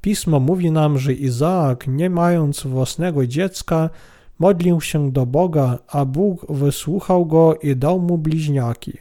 Pismo 0.00 0.40
mówi 0.40 0.70
nam, 0.70 0.98
że 0.98 1.12
Izaak, 1.12 1.86
nie 1.88 2.10
mając 2.10 2.62
własnego 2.62 3.26
dziecka, 3.26 3.90
modlił 4.38 4.80
się 4.80 5.12
do 5.12 5.26
Boga, 5.26 5.78
a 5.88 6.04
Bóg 6.04 6.46
wysłuchał 6.52 7.26
go 7.26 7.54
i 7.62 7.76
dał 7.76 8.00
mu 8.00 8.18
bliźniaki. 8.18 8.98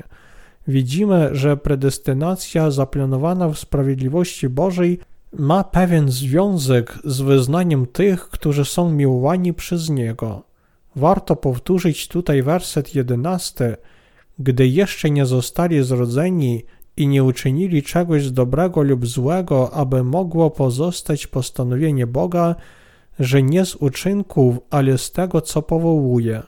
Widzimy, 0.67 1.29
że 1.31 1.57
predestynacja 1.57 2.71
zaplanowana 2.71 3.49
w 3.49 3.59
sprawiedliwości 3.59 4.49
Bożej 4.49 4.99
ma 5.33 5.63
pewien 5.63 6.11
związek 6.11 6.99
z 7.03 7.21
wyznaniem 7.21 7.87
tych, 7.87 8.29
którzy 8.29 8.65
są 8.65 8.91
miłowani 8.91 9.53
przez 9.53 9.89
Niego. 9.89 10.43
Warto 10.95 11.35
powtórzyć 11.35 12.07
tutaj 12.07 12.43
werset 12.43 12.95
jedenasty. 12.95 13.75
Gdy 14.39 14.67
jeszcze 14.67 15.09
nie 15.09 15.25
zostali 15.25 15.83
zrodzeni 15.83 16.63
i 16.97 17.07
nie 17.07 17.23
uczynili 17.23 17.83
czegoś 17.83 18.31
dobrego 18.31 18.81
lub 18.81 19.07
złego, 19.07 19.73
aby 19.73 20.03
mogło 20.03 20.49
pozostać 20.49 21.27
postanowienie 21.27 22.07
Boga, 22.07 22.55
że 23.19 23.43
nie 23.43 23.65
z 23.65 23.75
uczynków, 23.75 24.57
ale 24.69 24.97
z 24.97 25.11
tego, 25.11 25.41
co 25.41 25.61
powołuje. 25.61 26.43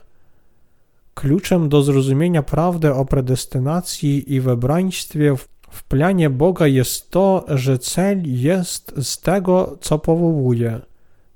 Kluczem 1.14 1.68
do 1.68 1.82
zrozumienia 1.82 2.42
prawdy 2.42 2.94
o 2.94 3.04
predestynacji 3.04 4.34
i 4.34 4.40
wybraństwie 4.40 5.36
w 5.70 5.84
planie 5.84 6.30
Boga 6.30 6.66
jest 6.66 7.10
to, 7.10 7.44
że 7.48 7.78
cel 7.78 8.22
jest 8.24 8.94
z 9.02 9.20
tego, 9.20 9.76
co 9.80 9.98
powołuje. 9.98 10.80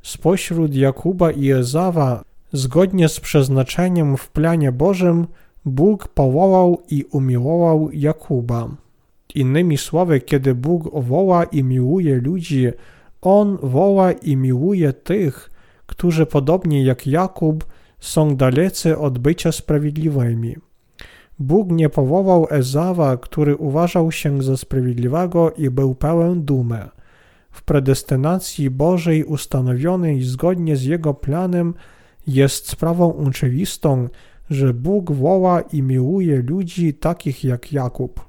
Spośród 0.02 0.74
Jakuba 0.74 1.30
i 1.30 1.50
Ezawa, 1.50 2.22
zgodnie 2.52 3.08
z 3.08 3.20
przeznaczeniem 3.20 4.16
w 4.16 4.28
planie 4.28 4.72
Bożym, 4.72 5.26
Bóg 5.64 6.08
powołał 6.08 6.82
i 6.90 7.04
umiłował 7.10 7.90
Jakuba. 7.92 8.68
Innymi 9.34 9.78
słowy, 9.78 10.20
kiedy 10.20 10.54
Bóg 10.54 11.02
woła 11.02 11.44
i 11.44 11.64
miłuje 11.64 12.20
ludzi, 12.20 12.66
On 13.20 13.58
woła 13.62 14.12
i 14.12 14.36
miłuje 14.36 14.92
tych, 14.92 15.50
którzy 15.86 16.26
podobnie 16.26 16.84
jak 16.84 17.06
Jakub 17.06 17.64
są 18.00 18.36
dalecy 18.36 18.98
od 18.98 19.18
bycia 19.18 19.52
sprawiedliwymi. 19.52 20.56
Bóg 21.38 21.70
nie 21.70 21.88
powołał 21.88 22.46
Ezawa, 22.50 23.16
który 23.16 23.56
uważał 23.56 24.12
się 24.12 24.42
za 24.42 24.56
sprawiedliwego 24.56 25.52
i 25.52 25.70
był 25.70 25.94
pełen 25.94 26.42
dumy. 26.42 26.88
W 27.50 27.62
predestynacji 27.62 28.70
Bożej 28.70 29.24
ustanowionej 29.24 30.22
zgodnie 30.22 30.76
z 30.76 30.84
Jego 30.84 31.14
planem 31.14 31.74
jest 32.26 32.68
sprawą 32.68 33.16
oczywistą, 33.16 34.08
że 34.50 34.74
Bóg 34.74 35.12
woła 35.12 35.60
i 35.60 35.82
miłuje 35.82 36.42
ludzi 36.42 36.94
takich 36.94 37.44
jak 37.44 37.72
Jakub. 37.72 38.20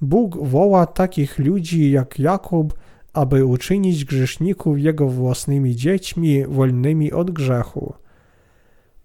Bóg 0.00 0.38
woła 0.42 0.86
takich 0.86 1.38
ludzi 1.38 1.90
jak 1.90 2.18
Jakub, 2.18 2.74
aby 3.12 3.44
uczynić 3.44 4.04
grzeszników 4.04 4.80
jego 4.80 5.08
własnymi 5.08 5.76
dziećmi 5.76 6.44
wolnymi 6.46 7.12
od 7.12 7.30
grzechu. 7.30 7.94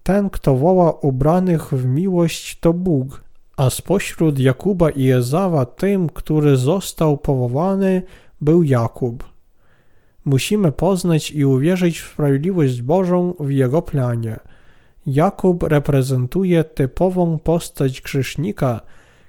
Ten, 0.06 0.30
kto 0.30 0.56
woła 0.56 0.92
ubranych 0.92 1.72
w 1.72 1.84
miłość, 1.86 2.60
to 2.60 2.72
Bóg, 2.72 3.24
a 3.56 3.70
spośród 3.70 4.38
Jakuba 4.38 4.90
i 4.90 5.10
Ezawa 5.10 5.64
tym, 5.64 6.08
który 6.08 6.56
został 6.56 7.18
powołany, 7.18 8.02
był 8.40 8.62
Jakub. 8.62 9.24
Musimy 10.24 10.72
poznać 10.72 11.30
i 11.30 11.44
uwierzyć 11.44 12.00
w 12.00 12.12
sprawiedliwość 12.12 12.82
Bożą 12.82 13.34
w 13.40 13.50
jego 13.50 13.82
planie. 13.82 14.36
Jakub 15.06 15.62
reprezentuje 15.62 16.64
typową 16.64 17.38
postać 17.38 18.00
grzesznika, 18.00 18.80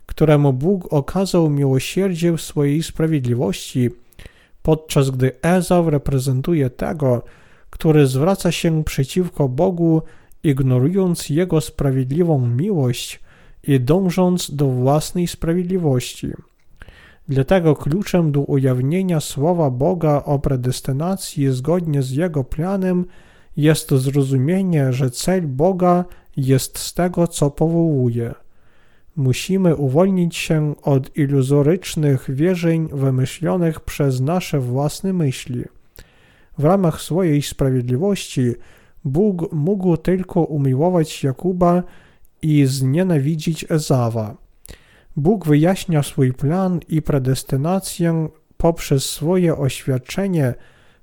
któremu 0.06 0.54
Bóg 0.54 0.94
okazał 0.94 1.50
miłosierdzie 1.50 2.32
w 2.32 2.42
swojej 2.42 2.84
sprawiedliwości, 2.84 3.90
podczas 4.62 5.10
gdy 5.10 5.42
Ezaw 5.42 5.88
reprezentuje 5.88 6.70
tego, 6.70 7.24
który 7.70 8.08
zwraca 8.08 8.52
się 8.52 8.84
przeciwko 8.84 9.50
Bogu, 9.50 10.02
ignorując 10.44 11.30
Jego 11.30 11.62
sprawiedliwą 11.62 12.48
miłość 12.48 13.20
i 13.64 13.80
dążąc 13.80 14.56
do 14.56 14.68
własnej 14.68 15.28
sprawiedliwości. 15.28 16.28
Dlatego 17.30 17.76
kluczem 17.76 18.32
do 18.32 18.42
ujawnienia 18.42 19.20
słowa 19.20 19.70
Boga 19.70 20.24
o 20.26 20.40
predestynacji 20.40 21.52
zgodnie 21.52 22.04
z 22.04 22.12
Jego 22.12 22.44
planem 22.44 23.06
jest 23.58 23.92
zrozumienie, 23.92 24.94
że 24.94 25.12
cel 25.12 25.48
Boga 25.48 26.06
jest 26.38 26.80
z 26.80 26.94
tego, 26.94 27.28
co 27.28 27.52
powołuje. 27.52 28.34
Musimy 29.16 29.76
uwolnić 29.76 30.36
się 30.36 30.76
od 30.82 31.18
iluzorycznych 31.18 32.36
wierzeń 32.36 32.90
wymyślonych 32.94 33.80
przez 33.80 34.22
nasze 34.22 34.60
własne 34.60 35.14
myśli. 35.14 35.64
W 36.58 36.64
ramach 36.64 37.02
swojej 37.02 37.42
sprawiedliwości 37.42 38.54
Bóg 39.08 39.54
mógł 39.54 39.98
tylko 39.98 40.42
umiłować 40.42 41.24
Jakuba 41.24 41.84
i 42.42 42.66
znienawidzić 42.66 43.66
Ezawa. 43.72 44.38
Bóg 45.16 45.48
wyjaśnia 45.48 46.04
swój 46.04 46.34
plan 46.34 46.80
i 46.90 47.02
predestynację 47.02 48.30
poprzez 48.58 49.06
swoje 49.06 49.58
oświadczenie, 49.58 50.54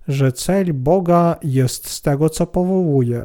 że 0.08 0.32
cel 0.32 0.74
Boga 0.74 1.36
jest 1.42 1.88
z 1.88 2.02
tego, 2.02 2.30
co 2.30 2.46
powołuje. 2.46 3.24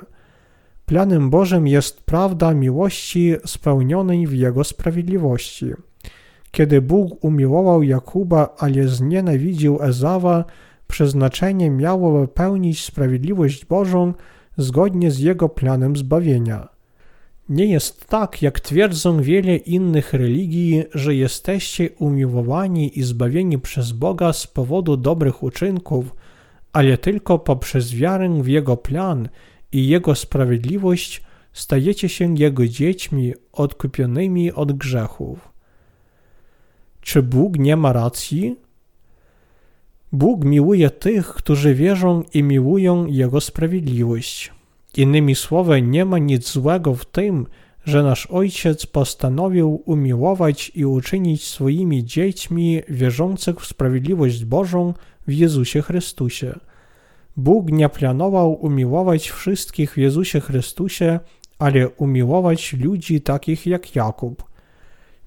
Planem 0.86 1.30
Bożym 1.30 1.68
jest 1.68 2.02
prawda 2.02 2.54
miłości 2.54 3.36
spełnionej 3.46 4.28
w 4.28 4.34
Jego 4.34 4.64
sprawiedliwości. 4.64 5.66
Kiedy 6.52 6.82
Bóg 6.82 7.24
umiłował 7.26 7.84
Jakuba, 7.84 8.56
ale 8.58 8.88
znienawidził 8.88 9.84
Ezawa, 9.84 10.46
przeznaczenie 10.88 11.70
miało 11.70 12.20
wypełnić 12.20 12.86
sprawiedliwość 12.86 13.66
Bożą 13.66 14.14
zgodnie 14.60 15.12
z 15.12 15.20
Jego 15.20 15.50
planem 15.50 15.96
zbawienia. 15.96 16.68
Nie 17.50 17.66
jest 17.66 18.08
tak, 18.08 18.42
jak 18.42 18.60
twierdzą 18.60 19.22
wiele 19.22 19.56
innych 19.56 20.14
religii, 20.14 20.84
że 20.94 21.16
jesteście 21.16 21.90
umiłowani 21.90 23.00
i 23.00 23.04
zbawieni 23.04 23.60
przez 23.60 23.92
Boga 23.92 24.34
z 24.34 24.48
powodu 24.48 24.98
dobrych 24.98 25.44
uczynków, 25.44 26.16
ale 26.74 26.98
tylko 26.98 27.40
poprzez 27.40 27.96
wiarę 27.96 28.44
w 28.44 28.48
Jego 28.48 28.78
plan 28.78 29.30
i 29.72 29.88
Jego 29.88 30.16
sprawiedliwość 30.16 31.24
stajecie 31.54 32.10
się 32.10 32.36
Jego 32.38 32.68
dziećmi 32.68 33.34
odkupionymi 33.54 34.52
od 34.52 34.72
grzechów. 34.72 35.54
Czy 37.02 37.24
Bóg 37.24 37.58
nie 37.58 37.76
ma 37.76 37.94
racji? 37.94 38.56
Bóg 40.12 40.46
miłuje 40.46 40.90
tych, 40.90 41.28
którzy 41.28 41.76
wierzą 41.76 42.24
i 42.34 42.44
miłują 42.44 43.06
Jego 43.06 43.42
sprawiedliwość. 43.42 44.59
Innymi 44.98 45.36
słowy, 45.36 45.82
nie 45.82 46.06
ma 46.06 46.18
nic 46.18 46.52
złego 46.52 46.96
w 46.96 47.06
tym, 47.06 47.48
że 47.86 48.04
nasz 48.04 48.26
Ojciec 48.26 48.86
postanowił 48.86 49.84
umiłować 49.86 50.72
i 50.76 50.86
uczynić 50.86 51.44
swoimi 51.44 52.06
dziećmi 52.06 52.82
wierzących 52.90 53.62
w 53.62 53.66
sprawiedliwość 53.66 54.46
Bożą 54.46 54.94
w 55.28 55.34
Jezusie 55.34 55.82
Chrystusie. 55.82 56.60
Bóg 57.38 57.72
nie 57.72 57.90
planował 57.90 58.54
umiłować 58.66 59.30
wszystkich 59.30 59.94
w 59.94 59.98
Jezusie 59.98 60.40
Chrystusie, 60.40 61.20
ale 61.60 61.90
umiłować 61.90 62.74
ludzi 62.74 63.22
takich 63.22 63.66
jak 63.66 63.96
Jakub. 63.96 64.44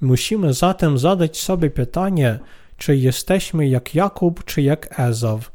Musimy 0.01 0.53
zatem 0.53 0.99
zadać 0.99 1.41
sobie 1.41 1.71
pytanie, 1.71 2.39
czy 2.77 2.97
jesteśmy 2.97 3.69
jak 3.69 3.95
Jakub, 3.95 4.45
czy 4.45 4.63
jak 4.63 5.01
Ezaw. 5.01 5.53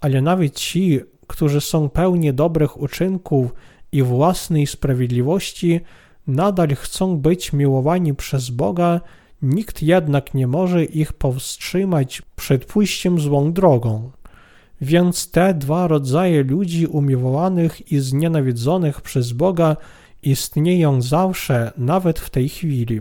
Ale 0.00 0.22
nawet 0.22 0.54
ci, 0.54 1.00
którzy 1.28 1.60
są 1.60 1.88
pełni 1.88 2.32
dobrych 2.32 2.80
uczynków 2.80 3.54
i 3.92 4.02
własnej 4.02 4.66
sprawiedliwości, 4.66 5.80
nadal 6.26 6.68
chcą 6.68 7.16
być 7.16 7.52
miłowani 7.52 8.14
przez 8.14 8.50
Boga, 8.50 9.00
nikt 9.42 9.82
jednak 9.82 10.34
nie 10.34 10.46
może 10.46 10.84
ich 10.84 11.12
powstrzymać 11.12 12.22
przed 12.36 12.64
pójściem 12.64 13.20
złą 13.20 13.52
drogą. 13.52 14.10
Więc 14.80 15.30
te 15.30 15.54
dwa 15.54 15.88
rodzaje 15.88 16.42
ludzi 16.42 16.86
umiłowanych 16.86 17.92
i 17.92 17.98
znienawidzonych 17.98 19.00
przez 19.00 19.32
Boga 19.32 19.76
istnieją 20.22 21.02
zawsze, 21.02 21.72
nawet 21.76 22.18
w 22.18 22.30
tej 22.30 22.48
chwili. 22.48 23.00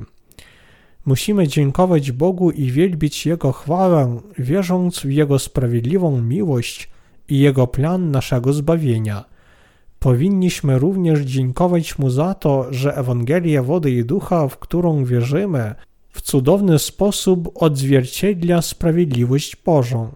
Musimy 1.05 1.47
dziękować 1.47 2.11
Bogu 2.11 2.51
i 2.51 2.71
wielbić 2.71 3.25
Jego 3.25 3.51
chwałę, 3.51 4.21
wierząc 4.37 4.99
w 4.99 5.11
Jego 5.11 5.39
sprawiedliwą 5.39 6.21
miłość 6.21 6.89
i 7.29 7.39
Jego 7.39 7.67
plan 7.67 8.11
naszego 8.11 8.53
zbawienia. 8.53 9.25
Powinniśmy 9.99 10.79
również 10.79 11.19
dziękować 11.19 11.97
Mu 11.99 12.09
za 12.09 12.33
to, 12.33 12.73
że 12.73 12.95
Ewangelia 12.95 13.63
Wody 13.63 13.91
i 13.91 14.05
Ducha, 14.05 14.47
w 14.47 14.57
którą 14.57 15.05
wierzymy, 15.05 15.75
w 16.09 16.21
cudowny 16.21 16.79
sposób 16.79 17.51
odzwierciedla 17.55 18.61
sprawiedliwość 18.61 19.55
Bożą. 19.65 20.11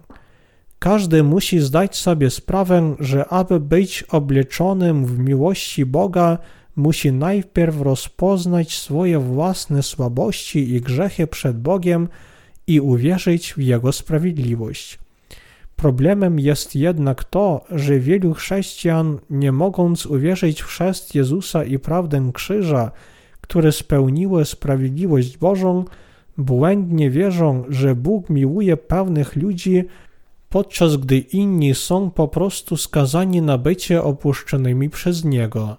Każdy 0.80 1.24
musi 1.24 1.60
zdać 1.60 1.96
sobie 1.96 2.30
sprawę, 2.30 2.96
że 3.00 3.28
aby 3.28 3.60
być 3.60 4.04
obleczonym 4.04 5.06
w 5.06 5.20
miłości 5.20 5.86
Boga, 5.86 6.38
musi 6.76 7.12
najpierw 7.12 7.82
rozpoznać 7.82 8.78
swoje 8.78 9.20
własne 9.20 9.84
słabości 9.84 10.74
i 10.74 10.82
grzechy 10.82 11.28
przed 11.28 11.62
Bogiem 11.62 12.08
i 12.68 12.80
uwierzyć 12.80 13.54
w 13.54 13.58
Jego 13.58 13.92
sprawiedliwość. 13.92 15.01
Problemem 15.82 16.40
jest 16.40 16.76
jednak 16.76 17.24
to, 17.24 17.66
że 17.72 18.00
wielu 18.00 18.34
chrześcijan, 18.34 19.20
nie 19.30 19.52
mogąc 19.52 20.06
uwierzyć 20.06 20.62
w 20.62 20.66
chrzest 20.66 21.16
Jezusa 21.16 21.64
i 21.64 21.80
prawdę 21.80 22.32
krzyża, 22.34 22.92
które 23.42 23.72
spełniły 23.72 24.46
sprawiedliwość 24.46 25.38
Bożą, 25.38 25.86
błędnie 26.38 27.10
wierzą, 27.10 27.64
że 27.70 27.96
Bóg 27.96 28.30
miłuje 28.30 28.78
pewnych 28.78 29.36
ludzi, 29.36 29.84
podczas 30.50 30.98
gdy 30.98 31.18
inni 31.18 31.76
są 31.76 32.12
po 32.12 32.28
prostu 32.28 32.78
skazani 32.78 33.42
na 33.42 33.58
bycie 33.58 34.04
opuszczonymi 34.04 34.90
przez 34.90 35.26
Niego. 35.26 35.78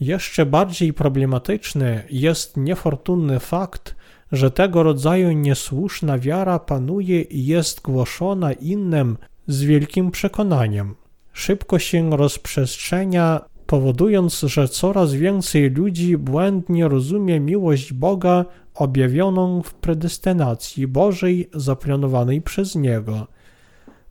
Jeszcze 0.00 0.46
bardziej 0.46 0.92
problematyczny 0.92 2.02
jest 2.10 2.56
niefortunny 2.56 3.40
fakt, 3.40 3.94
że 4.32 4.50
tego 4.50 4.82
rodzaju 4.82 5.32
niesłuszna 5.32 6.18
wiara 6.18 6.58
panuje 6.58 7.22
i 7.22 7.46
jest 7.46 7.80
głoszona 7.80 8.52
innym 8.52 9.16
z 9.46 9.62
wielkim 9.62 10.10
przekonaniem. 10.10 10.94
Szybko 11.32 11.78
się 11.78 12.16
rozprzestrzenia, 12.16 13.40
powodując, 13.66 14.40
że 14.40 14.68
coraz 14.68 15.14
więcej 15.14 15.70
ludzi 15.70 16.16
błędnie 16.16 16.88
rozumie 16.88 17.40
miłość 17.40 17.92
Boga 17.92 18.44
objawioną 18.74 19.62
w 19.62 19.74
predestynacji 19.74 20.86
Bożej 20.86 21.50
zaplanowanej 21.54 22.42
przez 22.42 22.74
Niego. 22.74 23.26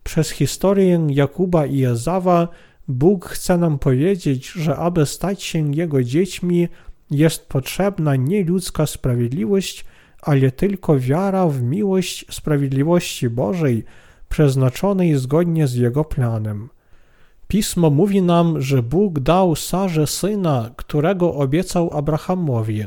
Przez 0.03 0.29
historię 0.29 1.07
Jakuba 1.09 1.65
i 1.65 1.83
Ezawa 1.83 2.47
Bóg 2.87 3.25
chce 3.25 3.57
nam 3.57 3.79
powiedzieć, 3.79 4.51
że 4.51 4.75
aby 4.75 5.05
stać 5.05 5.43
się 5.43 5.75
Jego 5.75 6.03
dziećmi, 6.03 6.67
jest 7.11 7.47
potrzebna 7.47 8.15
nie 8.15 8.43
ludzka 8.43 8.85
sprawiedliwość, 8.85 9.85
ale 10.25 10.51
tylko 10.51 10.99
wiara 10.99 11.47
w 11.47 11.61
miłość 11.61 12.25
sprawiedliwości 12.29 13.29
Bożej, 13.29 13.83
przeznaczonej 14.29 15.15
zgodnie 15.15 15.67
z 15.67 15.75
Jego 15.75 16.03
planem. 16.03 16.69
Pismo 17.47 17.89
mówi 17.89 18.21
nam, 18.21 18.61
że 18.61 18.83
Bóg 18.83 19.19
dał 19.19 19.55
Sarze 19.55 20.07
syna, 20.07 20.71
którego 20.75 21.33
obiecał 21.33 21.97
Abrahamowi. 21.97 22.85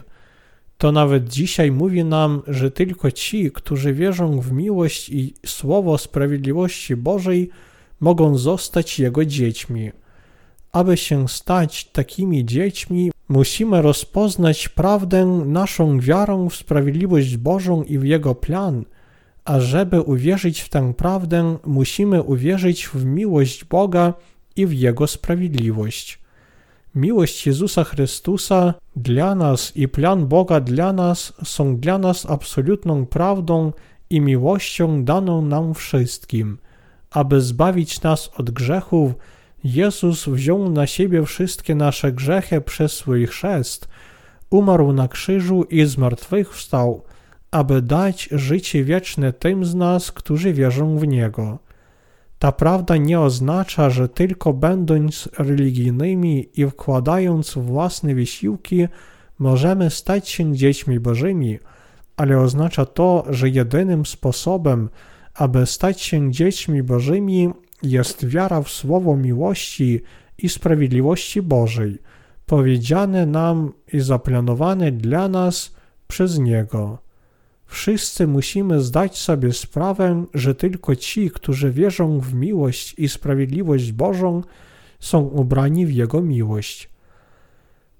To 0.79 0.92
nawet 0.92 1.29
dzisiaj 1.29 1.70
mówi 1.70 2.05
nam, 2.05 2.42
że 2.46 2.70
tylko 2.70 3.11
ci, 3.11 3.51
którzy 3.53 3.92
wierzą 3.92 4.40
w 4.40 4.53
miłość 4.53 5.09
i 5.09 5.35
słowo 5.46 5.99
sprawiedliwości 5.99 6.96
Bożej, 6.96 7.51
mogą 8.01 8.38
zostać 8.38 8.99
Jego 8.99 9.25
dziećmi. 9.25 9.90
Aby 10.72 10.96
się 10.96 11.29
stać 11.29 11.85
takimi 11.85 12.44
dziećmi, 12.44 13.11
musimy 13.28 13.82
rozpoznać 13.82 14.68
prawdę 14.68 15.26
naszą 15.46 16.00
wiarą 16.00 16.48
w 16.48 16.56
sprawiedliwość 16.56 17.36
Bożą 17.36 17.82
i 17.82 17.98
w 17.98 18.04
Jego 18.04 18.34
plan, 18.34 18.84
a 19.44 19.60
żeby 19.60 20.00
uwierzyć 20.00 20.60
w 20.60 20.68
tę 20.68 20.94
prawdę, 20.94 21.56
musimy 21.66 22.22
uwierzyć 22.22 22.88
w 22.88 23.04
miłość 23.04 23.64
Boga 23.64 24.14
i 24.56 24.66
w 24.66 24.72
Jego 24.72 25.06
sprawiedliwość. 25.06 26.18
Miłość 26.94 27.46
Jezusa 27.46 27.84
Chrystusa 27.84 28.74
dla 28.96 29.34
nas 29.34 29.76
i 29.76 29.88
plan 29.88 30.26
Boga 30.26 30.60
dla 30.60 30.92
nas 30.92 31.32
są 31.44 31.76
dla 31.76 31.98
nas 31.98 32.26
absolutną 32.26 33.06
prawdą 33.06 33.72
i 34.10 34.20
miłością 34.20 35.04
daną 35.04 35.42
nam 35.42 35.74
wszystkim. 35.74 36.58
Aby 37.10 37.40
zbawić 37.40 38.02
nas 38.02 38.30
od 38.36 38.50
grzechów, 38.50 39.12
Jezus 39.74 40.29
wziął 40.29 40.70
na 40.70 40.87
siebie 40.87 41.22
wszystkie 41.22 41.74
nasze 41.74 42.12
grzechy 42.12 42.61
przez 42.61 42.92
swój 42.92 43.26
chrzest, 43.26 43.88
umarł 44.50 44.92
na 44.92 45.09
krzyżu 45.09 45.62
i 45.62 45.85
zmartwychwstał, 45.85 47.02
aby 47.50 47.83
dać 47.83 48.29
życie 48.33 48.85
wieczne 48.85 49.33
tym 49.33 49.64
z 49.64 49.74
nas, 49.74 50.12
którzy 50.12 50.52
wierzą 50.52 50.98
w 50.98 51.07
Niego. 51.07 51.59
Ta 52.38 52.52
prawda 52.52 52.96
nie 52.96 53.20
oznacza, 53.20 53.90
że 53.90 54.09
tylko 54.09 54.52
będąc 54.52 55.29
religijnymi 55.38 56.48
i 56.55 56.66
wkładając 56.66 57.55
własne 57.55 58.14
wysiłki, 58.14 58.88
możemy 59.38 59.90
stać 59.90 60.29
się 60.29 60.57
dziećmi 60.57 61.00
Bożymi, 61.00 61.59
ale 62.16 62.38
oznacza 62.38 62.85
to, 62.85 63.24
że 63.31 63.48
jedynym 63.48 64.07
sposobem, 64.07 64.88
aby 65.35 65.66
stać 65.66 66.00
się 66.00 66.33
dziećmi 66.33 66.83
Bożymi, 66.83 67.50
jest 67.82 68.26
wiara 68.26 68.62
w 68.62 68.68
słowo 68.70 69.16
miłości 69.16 70.00
i 70.38 70.48
sprawiedliwości 70.48 71.42
Bożej, 71.42 71.98
powiedziane 72.46 73.26
nam 73.26 73.72
i 73.92 74.00
zaplanowane 74.00 74.92
dla 74.92 75.28
nas 75.28 75.74
przez 76.08 76.38
Niego. 76.38 76.98
Wszyscy 77.66 78.26
musimy 78.26 78.80
zdać 78.80 79.18
sobie 79.18 79.52
sprawę, 79.52 80.24
że 80.34 80.54
tylko 80.54 80.96
ci, 80.96 81.30
którzy 81.30 81.70
wierzą 81.70 82.20
w 82.20 82.34
miłość 82.34 82.94
i 82.98 83.08
sprawiedliwość 83.08 83.92
Bożą, 83.92 84.42
są 85.00 85.20
ubrani 85.20 85.86
w 85.86 85.92
Jego 85.92 86.22
miłość. 86.22 86.90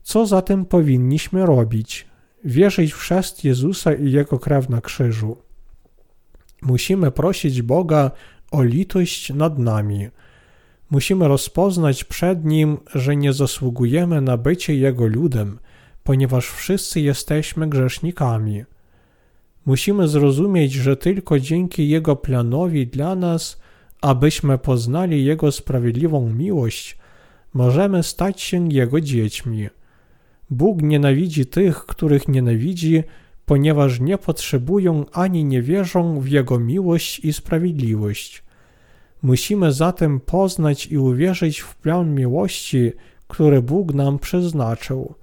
Co 0.02 0.26
zatem 0.26 0.64
powinniśmy 0.64 1.46
robić? 1.46 2.06
Wierzyć 2.44 2.92
w 2.92 2.96
chrzest 2.96 3.44
Jezusa 3.44 3.92
i 3.92 4.12
Jego 4.12 4.38
krew 4.38 4.68
na 4.68 4.80
krzyżu. 4.80 5.36
Musimy 6.62 7.10
prosić 7.10 7.62
Boga 7.62 8.10
o 8.50 8.62
litość 8.62 9.32
nad 9.35 9.59
nami. 9.59 10.09
Musimy 10.90 11.28
rozpoznać 11.28 12.04
przed 12.04 12.44
Nim, 12.44 12.76
że 12.94 13.16
nie 13.16 13.32
zasługujemy 13.32 14.20
na 14.20 14.37
bycie 14.37 14.74
Jego 14.74 15.06
ludem, 15.06 15.59
ponieważ 16.04 16.48
wszyscy 16.48 17.00
jesteśmy 17.00 17.68
grzesznikami. 17.68 18.64
Musimy 19.66 20.09
zrozumieć, 20.09 20.72
że 20.72 20.96
tylko 20.96 21.40
dzięki 21.40 21.88
Jego 21.88 22.16
planowi 22.16 22.87
dla 22.87 23.14
nas, 23.16 23.61
abyśmy 24.00 24.59
poznali 24.59 25.24
Jego 25.24 25.52
sprawiedliwą 25.52 26.32
miłość, 26.32 26.98
możemy 27.54 28.02
stać 28.02 28.40
się 28.40 28.68
Jego 28.68 29.00
dziećmi. 29.00 29.68
Bóg 30.50 30.82
nienawidzi 30.82 31.46
tych, 31.46 31.87
których 31.87 32.28
nienawidzi, 32.28 33.02
ponieważ 33.46 34.00
nie 34.00 34.18
potrzebują 34.18 35.04
ani 35.12 35.44
nie 35.44 35.62
wierzą 35.62 36.20
w 36.20 36.28
Jego 36.28 36.59
miłość 36.59 37.18
i 37.18 37.32
sprawiedliwość. 37.32 38.44
Musimy 39.22 39.72
zatem 39.72 40.20
poznać 40.20 40.87
i 40.87 40.98
uwierzyć 40.98 41.61
w 41.61 41.76
plan 41.76 42.14
miłości, 42.14 42.92
który 43.28 43.62
Bóg 43.62 43.94
nam 43.94 44.18
przeznaczył. 44.18 45.14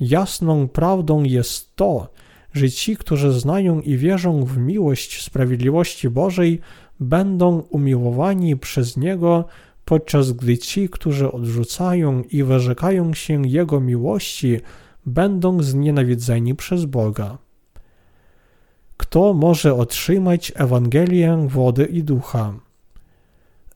Jasną 0.00 0.68
prawdą 0.68 1.22
jest 1.22 1.76
to, 1.76 2.08
że 2.52 2.70
ci, 2.70 2.96
którzy 2.96 3.32
znają 3.32 3.80
i 3.80 3.96
wierzą 3.96 4.44
w 4.44 4.58
miłość 4.58 5.22
sprawiedliwości 5.22 6.10
Bożej, 6.10 6.60
będą 7.00 7.58
umiłowani 7.58 8.56
przez 8.56 8.96
Niego, 8.96 9.44
podczas 9.84 10.32
gdy 10.32 10.58
ci, 10.58 10.88
którzy 10.88 11.32
odrzucają 11.32 12.22
i 12.22 12.42
wyrzekają 12.42 13.14
się 13.14 13.48
Jego 13.48 13.80
miłości, 13.80 14.60
będą 15.06 15.62
znienawidzeni 15.62 16.54
przez 16.54 16.84
Boga. 16.84 17.38
Kto 18.98 19.34
może 19.34 19.74
otrzymać 19.74 20.52
Ewangelię 20.56 21.46
wody 21.48 21.84
i 21.84 22.02
ducha? 22.02 22.54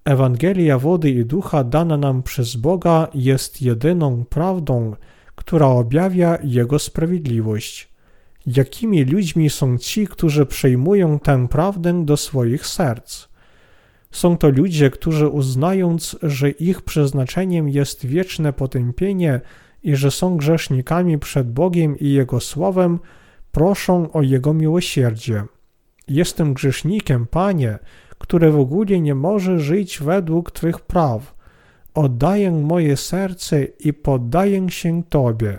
Ewangelia 0.04 0.78
wody 0.78 1.10
i 1.10 1.24
ducha 1.24 1.64
dana 1.64 1.96
nam 1.96 2.22
przez 2.22 2.56
Boga 2.56 3.08
jest 3.14 3.62
jedyną 3.62 4.24
prawdą, 4.24 4.96
która 5.34 5.66
objawia 5.66 6.38
Jego 6.44 6.78
sprawiedliwość. 6.78 7.88
Jakimi 8.46 9.04
ludźmi 9.04 9.50
są 9.50 9.78
ci, 9.78 10.06
którzy 10.06 10.46
przejmują 10.46 11.18
tę 11.18 11.48
prawdę 11.48 12.04
do 12.04 12.16
swoich 12.16 12.66
serc? 12.66 13.28
Są 14.10 14.36
to 14.36 14.48
ludzie, 14.50 14.90
którzy 14.90 15.28
uznając, 15.28 16.16
że 16.22 16.50
ich 16.50 16.82
przeznaczeniem 16.82 17.68
jest 17.68 18.06
wieczne 18.06 18.52
potępienie 18.52 19.40
i 19.82 19.96
że 19.96 20.10
są 20.10 20.36
grzesznikami 20.36 21.18
przed 21.18 21.52
Bogiem 21.52 21.98
i 21.98 22.10
Jego 22.10 22.40
Słowem, 22.40 22.98
proszą 23.52 24.12
o 24.12 24.22
Jego 24.22 24.54
miłosierdzie. 24.54 25.42
Jestem 26.08 26.54
grzesznikiem, 26.54 27.26
Panie, 27.26 27.78
który 28.18 28.50
w 28.50 28.58
ogóle 28.58 29.00
nie 29.00 29.14
może 29.14 29.58
żyć 29.58 29.98
według 29.98 30.50
Twych 30.50 30.80
praw. 30.80 31.34
Oddaję 31.94 32.50
moje 32.50 32.96
serce 32.96 33.64
i 33.64 33.92
poddaję 33.92 34.70
się 34.70 35.02
Tobie. 35.08 35.58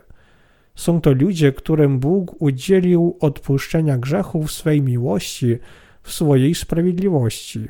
Są 0.75 1.01
to 1.01 1.11
ludzie, 1.11 1.51
którym 1.51 1.99
Bóg 1.99 2.41
udzielił 2.41 3.17
odpuszczenia 3.19 3.97
grzechów 3.97 4.51
swej 4.51 4.81
miłości 4.81 5.57
w 6.03 6.11
swojej 6.11 6.55
sprawiedliwości. 6.55 7.67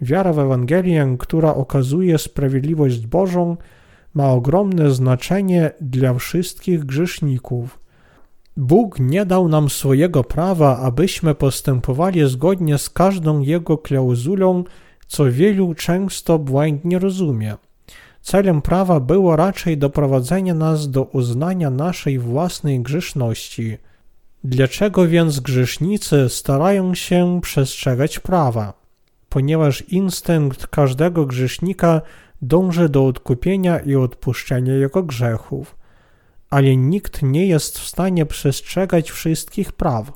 Wiara 0.00 0.32
w 0.32 0.38
Ewangelię, 0.38 1.16
która 1.18 1.54
okazuje 1.54 2.18
sprawiedliwość 2.18 3.06
Bożą, 3.06 3.56
ma 4.14 4.30
ogromne 4.30 4.90
znaczenie 4.90 5.70
dla 5.80 6.14
wszystkich 6.14 6.84
grzeszników. 6.84 7.81
Bóg 8.56 9.00
nie 9.00 9.26
dał 9.26 9.48
nam 9.48 9.70
swojego 9.70 10.24
prawa, 10.24 10.78
abyśmy 10.78 11.34
postępowali 11.34 12.28
zgodnie 12.28 12.78
z 12.78 12.90
każdą 12.90 13.40
Jego 13.40 13.78
klauzulą, 13.78 14.64
co 15.06 15.32
wielu 15.32 15.74
często 15.74 16.38
błędnie 16.38 16.98
rozumie. 16.98 17.56
Celem 18.22 18.62
prawa 18.62 19.00
było 19.00 19.36
raczej 19.36 19.78
doprowadzenie 19.78 20.54
nas 20.54 20.90
do 20.90 21.02
uznania 21.02 21.70
naszej 21.70 22.18
własnej 22.18 22.80
grzeszności. 22.80 23.76
Dlaczego 24.44 25.08
więc 25.08 25.40
grzesznicy 25.40 26.28
starają 26.28 26.94
się 26.94 27.40
przestrzegać 27.42 28.18
prawa? 28.18 28.72
Ponieważ 29.28 29.82
instynkt 29.82 30.66
każdego 30.66 31.26
grzesznika 31.26 32.00
dąży 32.42 32.88
do 32.88 33.06
odkupienia 33.06 33.78
i 33.78 33.94
odpuszczenia 33.96 34.74
jego 34.74 35.02
grzechów 35.02 35.81
ale 36.52 36.76
nikt 36.76 37.22
nie 37.22 37.46
jest 37.46 37.78
w 37.78 37.86
stanie 37.86 38.26
przestrzegać 38.26 39.10
wszystkich 39.10 39.72
praw. 39.72 40.12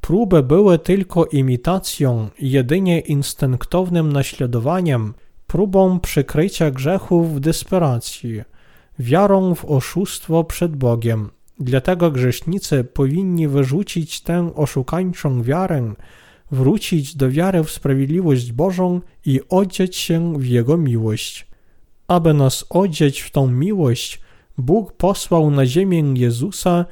Próby 0.00 0.42
były 0.42 0.78
tylko 0.78 1.24
imitacją, 1.24 2.28
jedynie 2.38 3.00
instynktownym 3.00 4.12
naśladowaniem, 4.12 5.14
próbą 5.46 6.00
przykrycia 6.00 6.70
grzechów 6.70 7.34
w 7.34 7.40
desperacji, 7.40 8.42
wiarą 8.98 9.54
w 9.54 9.64
oszustwo 9.64 10.44
przed 10.44 10.76
Bogiem. 10.76 11.30
Dlatego 11.60 12.10
grzesznicy 12.10 12.84
powinni 12.84 13.48
wyrzucić 13.48 14.20
tę 14.20 14.50
oszukańczą 14.54 15.42
wiarę, 15.42 15.94
wrócić 16.50 17.16
do 17.16 17.30
wiary 17.30 17.64
w 17.64 17.70
sprawiedliwość 17.70 18.52
Bożą 18.52 19.00
i 19.26 19.40
odzieć 19.48 19.96
się 19.96 20.38
w 20.38 20.46
Jego 20.46 20.76
miłość. 20.76 21.46
Aby 22.08 22.34
nas 22.34 22.64
odzieć 22.68 23.20
w 23.20 23.30
tą 23.30 23.50
miłość, 23.50 24.20
Bóg 24.58 24.92
posłał 24.92 25.50
na 25.50 25.66
ziemię 25.66 26.02
Jezusa, 26.14 26.84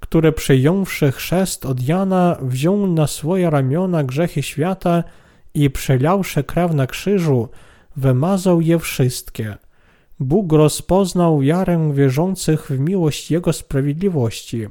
który 0.00 0.32
przejąwszy 0.32 1.12
chrzest 1.12 1.66
od 1.66 1.88
Jana, 1.88 2.36
wziął 2.42 2.86
na 2.86 3.06
swoje 3.06 3.50
ramiona 3.50 4.04
grzechy 4.04 4.42
świata 4.42 5.04
i 5.54 5.70
przelałszy 5.70 6.44
krew 6.44 6.74
na 6.74 6.86
krzyżu, 6.86 7.48
wymazał 7.96 8.60
je 8.60 8.78
wszystkie. 8.78 9.56
Bóg 10.20 10.52
rozpoznał 10.52 11.40
wiarę 11.40 11.92
wierzących 11.94 12.66
w 12.66 12.78
miłość 12.78 13.30
Jego 13.30 13.52
sprawiedliwości. 13.52 14.66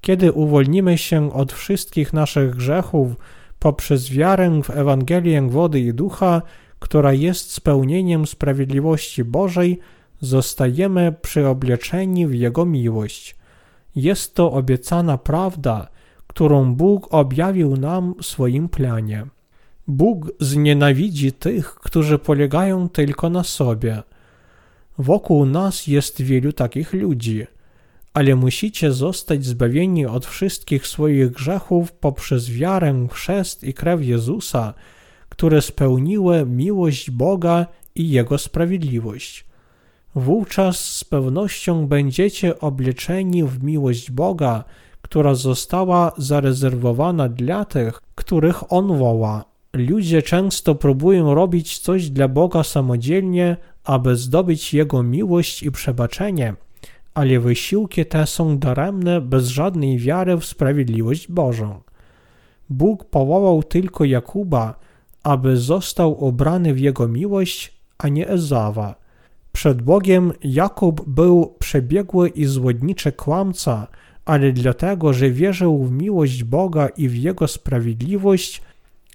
Kiedy 0.00 0.32
uwolnimy 0.32 0.98
się 0.98 1.32
od 1.32 1.52
wszystkich 1.52 2.12
naszych 2.12 2.56
grzechów 2.56 3.08
poprzez 3.58 4.10
wiarę 4.10 4.60
w 4.64 4.70
Ewangelię 4.70 5.42
wody 5.42 5.80
i 5.80 5.94
ducha, 5.94 6.42
która 6.78 7.12
jest 7.12 7.52
spełnieniem 7.52 8.26
sprawiedliwości 8.26 9.24
Bożej, 9.24 9.78
zostajemy 10.20 11.14
przyobleczeni 11.22 12.26
w 12.26 12.34
Jego 12.34 12.66
miłość. 12.66 13.36
Jest 13.96 14.34
to 14.34 14.52
obiecana 14.52 15.18
prawda, 15.18 15.88
którą 16.26 16.74
Bóg 16.74 17.14
objawił 17.14 17.76
nam 17.76 18.14
w 18.22 18.26
swoim 18.26 18.68
planie. 18.68 19.26
Bóg 19.86 20.32
znienawidzi 20.40 21.32
tych, 21.32 21.74
którzy 21.74 22.18
polegają 22.18 22.88
tylko 22.88 23.30
na 23.30 23.44
sobie. 23.44 24.02
Wokół 24.98 25.46
nas 25.46 25.86
jest 25.86 26.22
wielu 26.22 26.52
takich 26.52 26.92
ludzi. 26.92 27.46
ale 28.14 28.36
musicie 28.36 28.92
zostać 28.92 29.44
zbawieni 29.44 30.06
od 30.06 30.26
wszystkich 30.26 30.86
swoich 30.86 31.30
grzechów 31.30 31.92
poprzez 31.92 32.50
wiarę 32.50 33.06
chrzest 33.10 33.64
i 33.64 33.74
krew 33.74 34.04
Jezusa, 34.04 34.74
które 35.28 35.62
spełniły 35.62 36.46
miłość 36.46 37.10
Boga 37.10 37.66
i 37.94 38.10
Jego 38.10 38.38
sprawiedliwość. 38.38 39.47
Wówczas 40.14 40.78
z 40.78 41.04
pewnością 41.04 41.86
będziecie 41.86 42.60
obleczeni 42.60 43.44
w 43.44 43.62
miłość 43.62 44.10
Boga, 44.10 44.64
która 45.02 45.34
została 45.34 46.12
zarezerwowana 46.16 47.28
dla 47.28 47.64
tych, 47.64 48.00
których 48.14 48.72
On 48.72 48.98
woła. 48.98 49.44
Ludzie 49.72 50.22
często 50.22 50.74
próbują 50.74 51.34
robić 51.34 51.78
coś 51.78 52.10
dla 52.10 52.28
Boga 52.28 52.62
samodzielnie, 52.62 53.56
aby 53.84 54.16
zdobyć 54.16 54.74
Jego 54.74 55.02
miłość 55.02 55.62
i 55.62 55.70
przebaczenie, 55.70 56.54
ale 57.14 57.40
wysiłki 57.40 58.06
te 58.06 58.26
są 58.26 58.58
daremne 58.58 59.20
bez 59.20 59.46
żadnej 59.46 59.98
wiary 59.98 60.36
w 60.36 60.44
sprawiedliwość 60.44 61.28
Bożą. 61.28 61.80
Bóg 62.70 63.04
powołał 63.04 63.62
tylko 63.62 64.04
Jakuba, 64.04 64.78
aby 65.22 65.56
został 65.56 66.26
obrany 66.26 66.74
w 66.74 66.80
Jego 66.80 67.08
miłość, 67.08 67.72
a 67.98 68.08
nie 68.08 68.28
Ezawa. 68.28 69.07
Przed 69.52 69.82
Bogiem 69.82 70.32
Jakub 70.44 71.08
był 71.08 71.54
przebiegły 71.58 72.28
i 72.28 72.44
złodniczy 72.44 73.12
kłamca, 73.12 73.86
ale 74.24 74.52
dlatego, 74.52 75.12
że 75.12 75.30
wierzył 75.30 75.84
w 75.84 75.92
miłość 75.92 76.44
Boga 76.44 76.88
i 76.88 77.08
w 77.08 77.16
Jego 77.16 77.48
sprawiedliwość, 77.48 78.62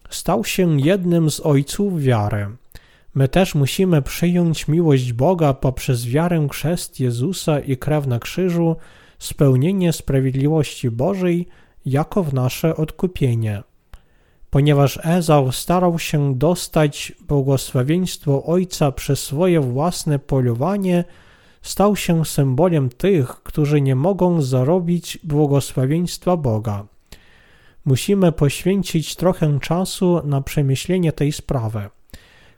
stał 0.10 0.46
się 0.46 0.82
jednym 0.82 1.32
z 1.32 1.40
ojców 1.40 2.02
wiary. 2.02 2.48
My 3.16 3.28
też 3.28 3.56
musimy 3.56 4.02
przyjąć 4.02 4.68
miłość 4.68 5.14
Boga 5.14 5.54
poprzez 5.54 6.08
wiarę 6.08 6.48
chrzest 6.52 7.00
Jezusa 7.00 7.60
i 7.60 7.78
krew 7.78 8.08
na 8.08 8.20
krzyżu, 8.20 8.76
spełnienie 9.20 9.94
sprawiedliwości 9.94 10.92
Bożej 10.92 11.48
jako 11.86 12.24
w 12.24 12.34
nasze 12.34 12.76
odkupienie. 12.76 13.64
Ponieważ 14.54 15.00
Ezau 15.04 15.52
starał 15.52 16.00
się 16.00 16.36
dostać 16.36 17.14
błogosławieństwo 17.28 18.44
Ojca 18.44 18.92
przez 18.92 19.24
swoje 19.24 19.60
własne 19.60 20.20
polowanie, 20.20 21.04
stał 21.62 21.96
się 21.96 22.26
symbolem 22.26 22.90
tych, 22.90 23.28
którzy 23.28 23.82
nie 23.82 23.96
mogą 23.96 24.42
zarobić 24.42 25.20
błogosławieństwa 25.24 26.38
Boga. 26.38 26.86
Musimy 27.86 28.32
poświęcić 28.32 29.16
trochę 29.16 29.60
czasu 29.60 30.22
na 30.24 30.42
przemyślenie 30.42 31.12
tej 31.12 31.32
sprawy. 31.32 31.90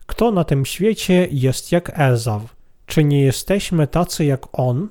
Kto 0.06 0.32
na 0.32 0.44
tym 0.44 0.66
świecie 0.66 1.28
jest 1.32 1.72
jak 1.72 2.00
Ezaw? 2.00 2.56
Czy 2.86 3.04
nie 3.04 3.22
jesteśmy 3.22 3.88
tacy 3.88 4.26
jak 4.26 4.60
on? 4.60 4.90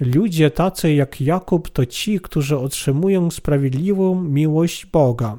Ludzie 0.00 0.50
tacy 0.50 0.94
jak 0.94 1.20
Jakub 1.20 1.68
to 1.68 1.86
ci, 1.86 2.20
którzy 2.20 2.58
otrzymują 2.58 3.30
sprawiedliwą 3.30 4.22
miłość 4.22 4.86
Boga. 4.86 5.38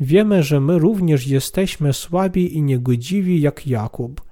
Wiemy, 0.00 0.42
że 0.42 0.60
my 0.60 0.78
również 0.78 1.26
jesteśmy 1.26 1.92
słabi 1.92 2.56
i 2.56 2.62
niegodziwi 2.62 3.40
jak 3.40 3.66
Jakub. 3.66 4.22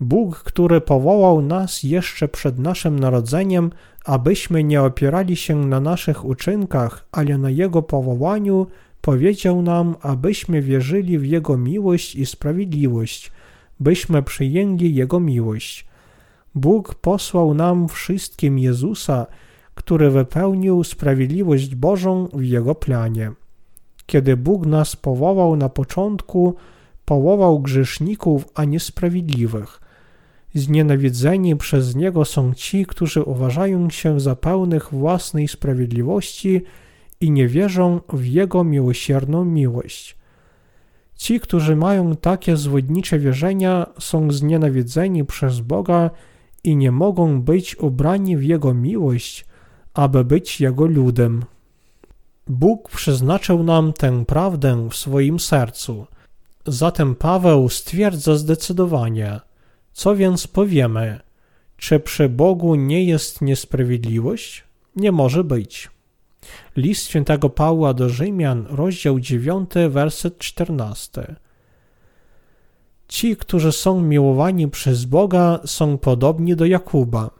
Bóg, 0.00 0.36
który 0.38 0.80
powołał 0.80 1.42
nas 1.42 1.82
jeszcze 1.82 2.28
przed 2.28 2.58
naszym 2.58 2.98
narodzeniem, 2.98 3.70
abyśmy 4.04 4.64
nie 4.64 4.82
opierali 4.82 5.36
się 5.36 5.56
na 5.66 5.80
naszych 5.80 6.24
uczynkach, 6.24 7.06
ale 7.12 7.38
na 7.38 7.50
Jego 7.50 7.82
powołaniu, 7.82 8.66
powiedział 9.00 9.62
nam, 9.62 9.94
abyśmy 10.02 10.62
wierzyli 10.62 11.18
w 11.18 11.26
Jego 11.26 11.56
miłość 11.56 12.14
i 12.14 12.26
sprawiedliwość, 12.26 13.32
byśmy 13.80 14.22
przyjęli 14.22 14.94
Jego 14.94 15.20
miłość. 15.20 15.86
Bóg 16.54 16.94
posłał 16.94 17.54
nam 17.54 17.88
wszystkim 17.88 18.58
Jezusa, 18.58 19.26
który 19.74 20.10
wypełnił 20.10 20.84
sprawiedliwość 20.84 21.74
Bożą 21.74 22.28
w 22.32 22.44
Jego 22.44 22.74
planie. 22.74 23.32
Kiedy 24.10 24.36
Bóg 24.36 24.66
nas 24.66 24.96
powołał 24.96 25.56
na 25.56 25.68
początku, 25.68 26.54
powołał 27.04 27.60
grzeszników, 27.60 28.44
a 28.54 28.64
nie 28.64 28.80
sprawiedliwych. 28.80 29.80
Znienawidzeni 30.54 31.56
przez 31.56 31.96
Niego 31.96 32.24
są 32.24 32.54
ci, 32.54 32.86
którzy 32.86 33.22
uważają 33.22 33.90
się 33.90 34.20
za 34.20 34.36
pełnych 34.36 34.88
własnej 34.92 35.48
sprawiedliwości 35.48 36.62
i 37.20 37.30
nie 37.30 37.48
wierzą 37.48 38.00
w 38.12 38.26
Jego 38.26 38.64
miłosierną 38.64 39.44
miłość. 39.44 40.16
Ci, 41.14 41.40
którzy 41.40 41.76
mają 41.76 42.16
takie 42.16 42.56
zwodnicze 42.56 43.18
wierzenia, 43.18 43.86
są 43.98 44.30
znienawidzeni 44.32 45.24
przez 45.24 45.60
Boga 45.60 46.10
i 46.64 46.76
nie 46.76 46.92
mogą 46.92 47.42
być 47.42 47.78
ubrani 47.78 48.36
w 48.36 48.42
Jego 48.42 48.74
miłość, 48.74 49.46
aby 49.94 50.24
być 50.24 50.60
Jego 50.60 50.86
ludem. 50.86 51.44
Bóg 52.50 52.90
przeznaczył 52.90 53.62
nam 53.62 53.92
tę 53.92 54.24
prawdę 54.24 54.88
w 54.90 54.96
swoim 54.96 55.40
sercu. 55.40 56.06
Zatem 56.66 57.14
Paweł 57.14 57.68
stwierdza 57.68 58.36
zdecydowanie, 58.36 59.40
co 59.92 60.16
więc 60.16 60.46
powiemy? 60.46 61.20
Czy 61.76 62.00
przy 62.00 62.28
Bogu 62.28 62.74
nie 62.74 63.04
jest 63.04 63.40
niesprawiedliwość? 63.40 64.64
Nie 64.96 65.12
może 65.12 65.44
być. 65.44 65.90
List 66.76 67.08
świętego 67.08 67.50
Pawła 67.50 67.94
do 67.94 68.08
Rzymian, 68.08 68.66
rozdział 68.70 69.20
9, 69.20 69.70
werset 69.88 70.38
14. 70.38 71.36
Ci, 73.08 73.36
którzy 73.36 73.72
są 73.72 74.00
miłowani 74.00 74.68
przez 74.68 75.04
Boga, 75.04 75.60
są 75.64 75.98
podobni 75.98 76.56
do 76.56 76.66
Jakuba. 76.66 77.30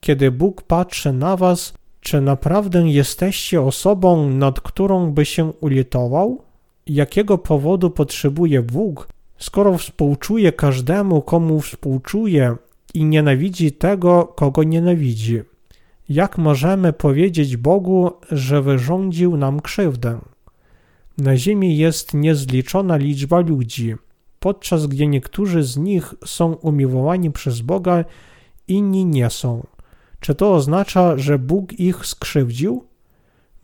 Kiedy 0.00 0.30
Bóg 0.30 0.62
patrzy 0.62 1.12
na 1.12 1.36
was, 1.36 1.74
czy 2.02 2.20
naprawdę 2.20 2.88
jesteście 2.88 3.62
osobą, 3.62 4.30
nad 4.30 4.60
którą 4.60 5.12
by 5.12 5.24
się 5.24 5.52
ulitował? 5.60 6.42
Jakiego 6.86 7.38
powodu 7.38 7.90
potrzebuje 7.90 8.62
Bóg, 8.62 9.08
skoro 9.38 9.78
współczuje 9.78 10.52
każdemu, 10.52 11.22
komu 11.22 11.60
współczuje 11.60 12.56
i 12.94 13.04
nienawidzi 13.04 13.72
tego, 13.72 14.24
kogo 14.24 14.62
nienawidzi? 14.62 15.40
Jak 16.08 16.38
możemy 16.38 16.92
powiedzieć 16.92 17.56
Bogu, 17.56 18.10
że 18.30 18.62
wyrządził 18.62 19.36
nam 19.36 19.60
krzywdę? 19.60 20.18
Na 21.18 21.36
ziemi 21.36 21.76
jest 21.76 22.14
niezliczona 22.14 22.96
liczba 22.96 23.40
ludzi, 23.40 23.94
podczas 24.40 24.86
gdy 24.86 25.06
niektórzy 25.06 25.62
z 25.62 25.76
nich 25.76 26.14
są 26.26 26.52
umiłowani 26.52 27.30
przez 27.30 27.60
Boga, 27.60 28.04
inni 28.68 29.06
nie 29.06 29.30
są. 29.30 29.62
Czy 30.22 30.34
to 30.34 30.54
oznacza, 30.54 31.18
że 31.18 31.38
Bóg 31.38 31.72
ich 31.72 32.06
skrzywdził? 32.06 32.84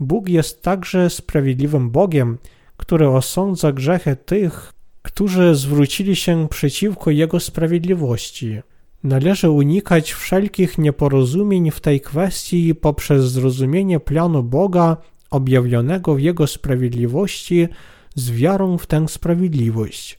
Bóg 0.01 0.29
jest 0.29 0.63
także 0.63 1.11
sprawiedliwym 1.11 1.91
Bogiem, 1.91 2.39
który 2.77 3.09
osądza 3.09 3.73
grzechy 3.73 4.17
tych, 4.17 4.73
którzy 5.03 5.55
zwrócili 5.55 6.17
się 6.17 6.49
przeciwko 6.51 7.11
Jego 7.11 7.41
sprawiedliwości. 7.41 8.61
Należy 9.05 9.51
unikać 9.51 10.13
wszelkich 10.13 10.79
nieporozumień 10.79 11.71
w 11.71 11.81
tej 11.81 12.01
kwestii 12.01 12.75
poprzez 12.75 13.25
zrozumienie 13.25 14.01
planu 14.01 14.43
Boga 14.43 14.97
objawionego 15.31 16.15
w 16.15 16.21
Jego 16.21 16.47
sprawiedliwości 16.47 17.69
z 18.15 18.31
wiarą 18.31 18.79
w 18.79 18.87
tę 18.87 19.09
sprawiedliwość. 19.09 20.19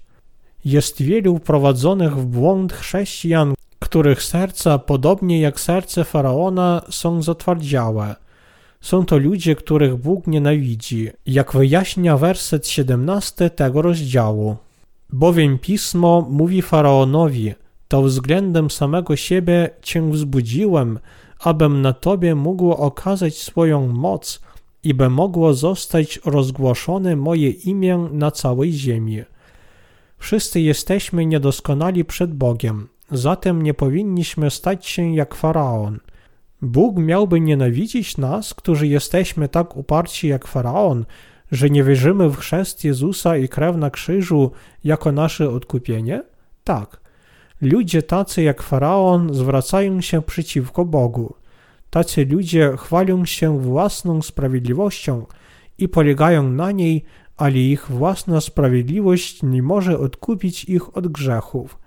Jest 0.65 1.02
wielu 1.02 1.39
prowadzonych 1.39 2.17
w 2.17 2.25
błąd 2.25 2.73
chrześcijan, 2.73 3.54
których 3.89 4.23
serca, 4.23 4.80
podobnie 4.80 5.41
jak 5.41 5.60
serce 5.60 6.04
faraona, 6.04 6.82
są 6.89 7.21
zatwardziałe. 7.21 8.15
Są 8.82 9.06
to 9.06 9.17
ludzie, 9.17 9.56
których 9.56 9.95
Bóg 9.95 10.28
nienawidzi, 10.28 11.10
jak 11.25 11.54
wyjaśnia 11.54 12.17
werset 12.17 12.67
17 12.67 13.49
tego 13.49 13.82
rozdziału. 13.82 14.58
Bowiem 15.13 15.60
pismo 15.60 16.28
mówi 16.30 16.62
faraonowi: 16.62 17.54
To 17.88 18.02
względem 18.02 18.69
samego 18.69 19.15
siebie 19.15 19.69
cię 19.82 20.12
wzbudziłem, 20.12 20.99
abym 21.39 21.82
na 21.82 21.93
tobie 21.93 22.36
mógł 22.36 22.71
okazać 22.71 23.38
swoją 23.38 23.88
moc 23.88 24.41
i 24.84 24.93
by 24.93 25.10
mogło 25.10 25.54
zostać 25.54 26.19
rozgłoszone 26.25 27.15
moje 27.15 27.49
imię 27.49 28.10
na 28.12 28.32
całej 28.32 28.71
ziemi. 28.73 29.23
Wszyscy 30.17 30.62
jesteśmy 30.62 31.25
niedoskonali 31.25 32.06
przed 32.06 32.34
Bogiem, 32.34 32.88
zatem 33.11 33.61
nie 33.61 33.73
powinniśmy 33.73 34.51
stać 34.51 34.87
się 34.87 35.15
jak 35.15 35.35
faraon. 35.35 35.99
Bóg 36.61 36.97
miałby 36.97 37.39
nienawidzić 37.39 38.17
nas, 38.17 38.53
którzy 38.53 38.87
jesteśmy 38.87 39.49
tak 39.49 39.77
uparci 39.77 40.27
jak 40.27 40.47
faraon, 40.47 41.05
że 41.51 41.69
nie 41.69 41.83
wierzymy 41.83 42.29
w 42.29 42.37
chrzest 42.37 42.83
Jezusa 42.83 43.37
i 43.37 43.49
krew 43.49 43.75
na 43.75 43.89
krzyżu 43.89 44.51
jako 44.83 45.11
nasze 45.11 45.49
odkupienie? 45.49 46.23
Tak. 46.63 46.99
Ludzie 47.61 48.03
tacy 48.03 48.43
jak 48.43 48.61
faraon 48.61 49.33
zwracają 49.33 50.01
się 50.01 50.21
przeciwko 50.21 50.85
Bogu. 50.85 51.33
Tacy 51.89 52.25
ludzie 52.25 52.73
chwalą 52.77 53.25
się 53.25 53.59
własną 53.59 54.21
sprawiedliwością 54.21 55.25
i 55.77 55.89
polegają 55.89 56.43
na 56.43 56.71
niej, 56.71 57.05
ale 57.37 57.57
ich 57.57 57.91
własna 57.91 58.41
sprawiedliwość 58.41 59.43
nie 59.43 59.63
może 59.63 59.99
odkupić 59.99 60.65
ich 60.65 60.97
od 60.97 61.07
grzechów. 61.07 61.79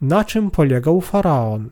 Na 0.00 0.24
czym 0.24 0.50
polegał 0.50 1.00
faraon? 1.00 1.70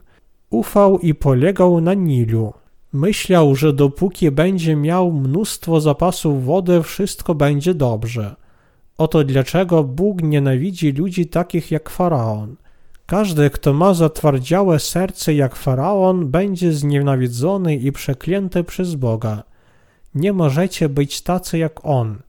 Ufał 0.51 0.99
i 0.99 1.15
polegał 1.15 1.81
na 1.81 1.95
Nilu. 1.95 2.53
Myślał, 2.93 3.55
że 3.55 3.73
dopóki 3.73 4.31
będzie 4.31 4.77
miał 4.77 5.13
mnóstwo 5.13 5.81
zapasów 5.81 6.45
wody, 6.45 6.83
wszystko 6.83 7.35
będzie 7.35 7.75
dobrze. 7.75 8.35
Oto 8.99 9.25
dlaczego 9.25 9.85
Bóg 9.85 10.23
nienawidzi 10.23 10.93
ludzi 10.93 11.27
takich 11.27 11.71
jak 11.71 11.91
faraon. 11.91 12.57
Każdy, 13.07 13.51
kto 13.51 13.73
ma 13.73 13.95
zatwardziałe 13.95 14.79
serce 14.79 15.35
jak 15.35 15.57
faraon, 15.57 16.31
będzie 16.31 16.73
znienawidzony 16.73 17.77
i 17.77 17.93
przeklęty 17.93 18.65
przez 18.65 18.95
Boga. 18.95 19.43
Nie 20.15 20.33
możecie 20.33 20.89
być 20.89 21.23
tacy 21.23 21.59
jak 21.59 21.85
on. 21.85 22.23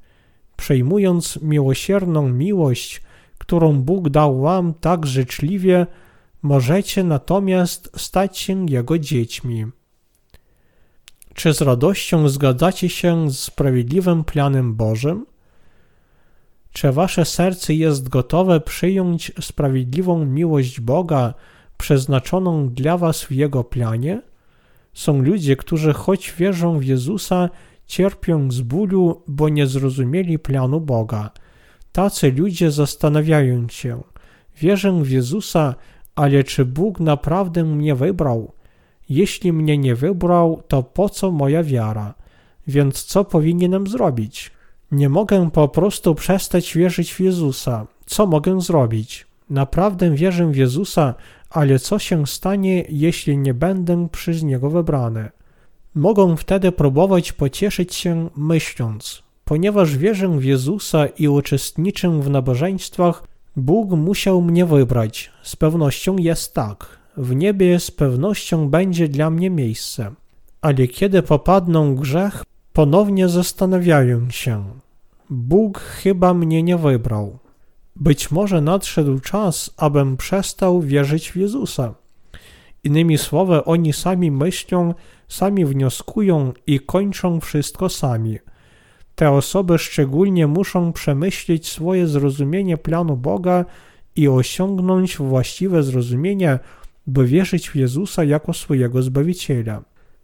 Przejmując 0.57 1.39
miłosierną 1.41 2.29
miłość, 2.29 3.01
którą 3.45 3.81
Bóg 3.81 4.09
dał 4.09 4.41
wam 4.41 4.73
tak 4.73 5.05
życzliwie, 5.05 5.87
możecie 6.41 7.03
natomiast 7.03 7.91
stać 7.97 8.37
się 8.37 8.65
Jego 8.69 8.99
dziećmi. 8.99 9.65
Czy 11.33 11.53
z 11.53 11.61
radością 11.61 12.29
zgadzacie 12.29 12.89
się 12.89 13.31
z 13.31 13.39
sprawiedliwym 13.39 14.23
planem 14.23 14.75
Bożym? 14.75 15.25
Czy 16.71 16.91
wasze 16.91 17.25
serce 17.25 17.73
jest 17.73 18.09
gotowe 18.09 18.59
przyjąć 18.61 19.31
sprawiedliwą 19.41 20.25
miłość 20.25 20.79
Boga 20.79 21.33
przeznaczoną 21.77 22.69
dla 22.69 22.97
was 22.97 23.23
w 23.23 23.31
Jego 23.31 23.63
planie? 23.63 24.21
Są 24.93 25.21
ludzie, 25.21 25.55
którzy 25.55 25.93
choć 25.93 26.31
wierzą 26.31 26.79
w 26.79 26.83
Jezusa, 26.83 27.49
cierpią 27.85 28.51
z 28.51 28.61
bólu, 28.61 29.23
bo 29.27 29.49
nie 29.49 29.67
zrozumieli 29.67 30.39
planu 30.39 30.81
Boga. 30.81 31.31
Tacy 31.95 32.31
ludzie 32.31 32.71
zastanawiają 32.71 33.67
się: 33.69 34.01
Wierzę 34.57 35.03
w 35.03 35.09
Jezusa, 35.09 35.75
ale 36.15 36.43
czy 36.43 36.65
Bóg 36.65 36.99
naprawdę 36.99 37.63
mnie 37.63 37.95
wybrał? 37.95 38.51
Jeśli 39.09 39.53
mnie 39.53 39.77
nie 39.77 39.95
wybrał, 39.95 40.63
to 40.67 40.83
po 40.83 41.09
co 41.09 41.31
moja 41.31 41.63
wiara? 41.63 42.13
Więc 42.67 43.03
co 43.03 43.23
powinienem 43.23 43.87
zrobić? 43.87 44.51
Nie 44.91 45.09
mogę 45.09 45.51
po 45.51 45.67
prostu 45.67 46.15
przestać 46.15 46.73
wierzyć 46.73 47.13
w 47.13 47.19
Jezusa. 47.19 47.87
Co 48.05 48.25
mogę 48.25 48.61
zrobić? 48.61 49.27
Naprawdę 49.49 50.15
wierzę 50.15 50.51
w 50.51 50.55
Jezusa, 50.55 51.13
ale 51.49 51.79
co 51.79 51.99
się 51.99 52.27
stanie, 52.27 52.85
jeśli 52.89 53.37
nie 53.37 53.53
będę 53.53 54.07
przez 54.11 54.43
Niego 54.43 54.69
wybrany? 54.69 55.29
Mogą 55.95 56.35
wtedy 56.35 56.71
próbować 56.71 57.33
pocieszyć 57.33 57.95
się 57.95 58.29
myśląc, 58.35 59.24
ponieważ 59.45 59.97
wierzę 59.97 60.27
w 60.39 60.43
Jezusa 60.43 61.05
i 61.05 61.27
uczestniczę 61.27 62.21
w 62.21 62.29
nabożeństwach, 62.29 63.23
Bóg 63.55 63.91
musiał 63.91 64.41
mnie 64.41 64.65
wybrać. 64.65 65.31
Z 65.43 65.55
pewnością 65.55 66.17
jest 66.17 66.53
tak. 66.53 66.99
W 67.17 67.35
niebie 67.35 67.79
z 67.79 67.91
pewnością 67.91 68.69
będzie 68.69 69.07
dla 69.07 69.29
mnie 69.29 69.49
miejsce. 69.49 70.11
Ale 70.61 70.87
kiedy 70.87 71.21
popadną 71.21 71.95
grzech, 71.95 72.43
ponownie 72.73 73.29
zastanawiają 73.29 74.29
się. 74.29 74.65
Bóg 75.29 75.79
chyba 75.79 76.33
mnie 76.33 76.63
nie 76.63 76.77
wybrał. 76.77 77.39
Być 77.95 78.31
może 78.31 78.61
nadszedł 78.61 79.19
czas, 79.19 79.71
abym 79.77 80.17
przestał 80.17 80.81
wierzyć 80.81 81.31
w 81.31 81.35
Jezusa. 81.35 81.93
Innymi 82.83 83.17
słowy, 83.17 83.63
oni 83.63 83.93
sami 83.93 84.31
myślą, 84.31 84.93
sami 85.27 85.65
wnioskują 85.65 86.53
i 86.67 86.79
kończą 86.79 87.39
wszystko 87.39 87.89
sami. 87.89 88.37
Te 89.15 89.31
osoby 89.31 89.77
szczególnie 89.77 90.47
muszą 90.47 90.93
przemyśleć 90.93 91.67
swoje 91.67 92.07
zrozumienie 92.07 92.77
planu 92.77 93.17
Boga 93.17 93.65
i 94.15 94.27
osiągnąć 94.27 95.17
właściwe 95.17 95.83
zrozumienie, 95.83 96.59
by 97.07 97.25
wierzyć 97.25 97.69
w 97.69 97.75
Jezusa 97.75 98.23
jako 98.23 98.53
swojego 98.53 99.01
Zbawiciela. 99.01 99.83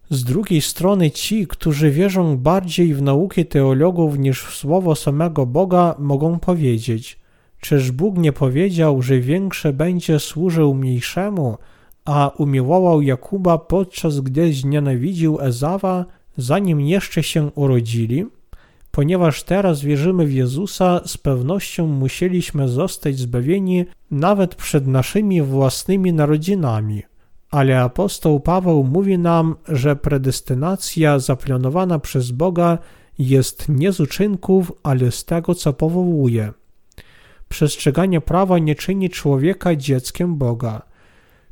Z 0.10 0.24
drugiej 0.24 0.62
strony 0.62 1.12
ci, 1.12 1.48
którzy 1.48 1.92
wierzą 1.92 2.38
bardziej 2.38 2.94
w 2.94 3.02
nauki 3.02 3.46
teologów 3.46 4.20
niż 4.20 4.44
w 4.44 4.56
słowo 4.56 4.96
samego 4.96 5.46
Boga, 5.46 5.96
mogą 6.00 6.40
powiedzieć: 6.40 7.20
Czyż 7.60 7.92
Bóg 7.92 8.18
nie 8.18 8.34
powiedział, 8.34 9.02
że 9.02 9.20
większe 9.20 9.74
będzie 9.74 10.20
służył 10.20 10.74
mniejszemu, 10.74 11.58
a 12.06 12.32
umiłował 12.38 13.02
Jakuba 13.02 13.58
podczas 13.58 14.20
gdy 14.20 14.54
znienawidził 14.54 15.42
Ezawa, 15.42 16.06
zanim 16.38 16.82
jeszcze 16.82 17.24
się 17.24 17.52
urodzili? 17.56 18.26
Ponieważ 18.92 19.44
teraz 19.44 19.82
wierzymy 19.82 20.26
w 20.26 20.34
Jezusa, 20.34 21.02
z 21.06 21.18
pewnością 21.18 21.88
musieliśmy 21.88 22.68
zostać 22.68 23.18
zbawieni 23.18 23.86
nawet 24.12 24.56
przed 24.56 24.88
naszymi 24.88 25.42
własnymi 25.42 26.14
narodzinami. 26.14 27.04
Ale 27.52 27.82
apostoł 27.82 28.40
Paweł 28.40 28.84
mówi 28.84 29.18
nam, 29.18 29.56
że 29.68 29.96
predestynacja 29.96 31.20
zaplanowana 31.20 32.00
przez 32.00 32.32
Boga 32.32 32.78
jest 33.20 33.70
nie 33.70 33.92
z 33.92 34.00
uczynków, 34.00 34.72
ale 34.84 35.12
z 35.12 35.26
tego, 35.26 35.56
co 35.56 35.74
powołuje. 35.74 36.52
Przestrzeganie 37.50 38.22
prawa 38.22 38.60
nie 38.60 38.76
czyni 38.76 39.10
człowieka 39.10 39.76
dzieckiem 39.76 40.36
Boga. 40.36 40.82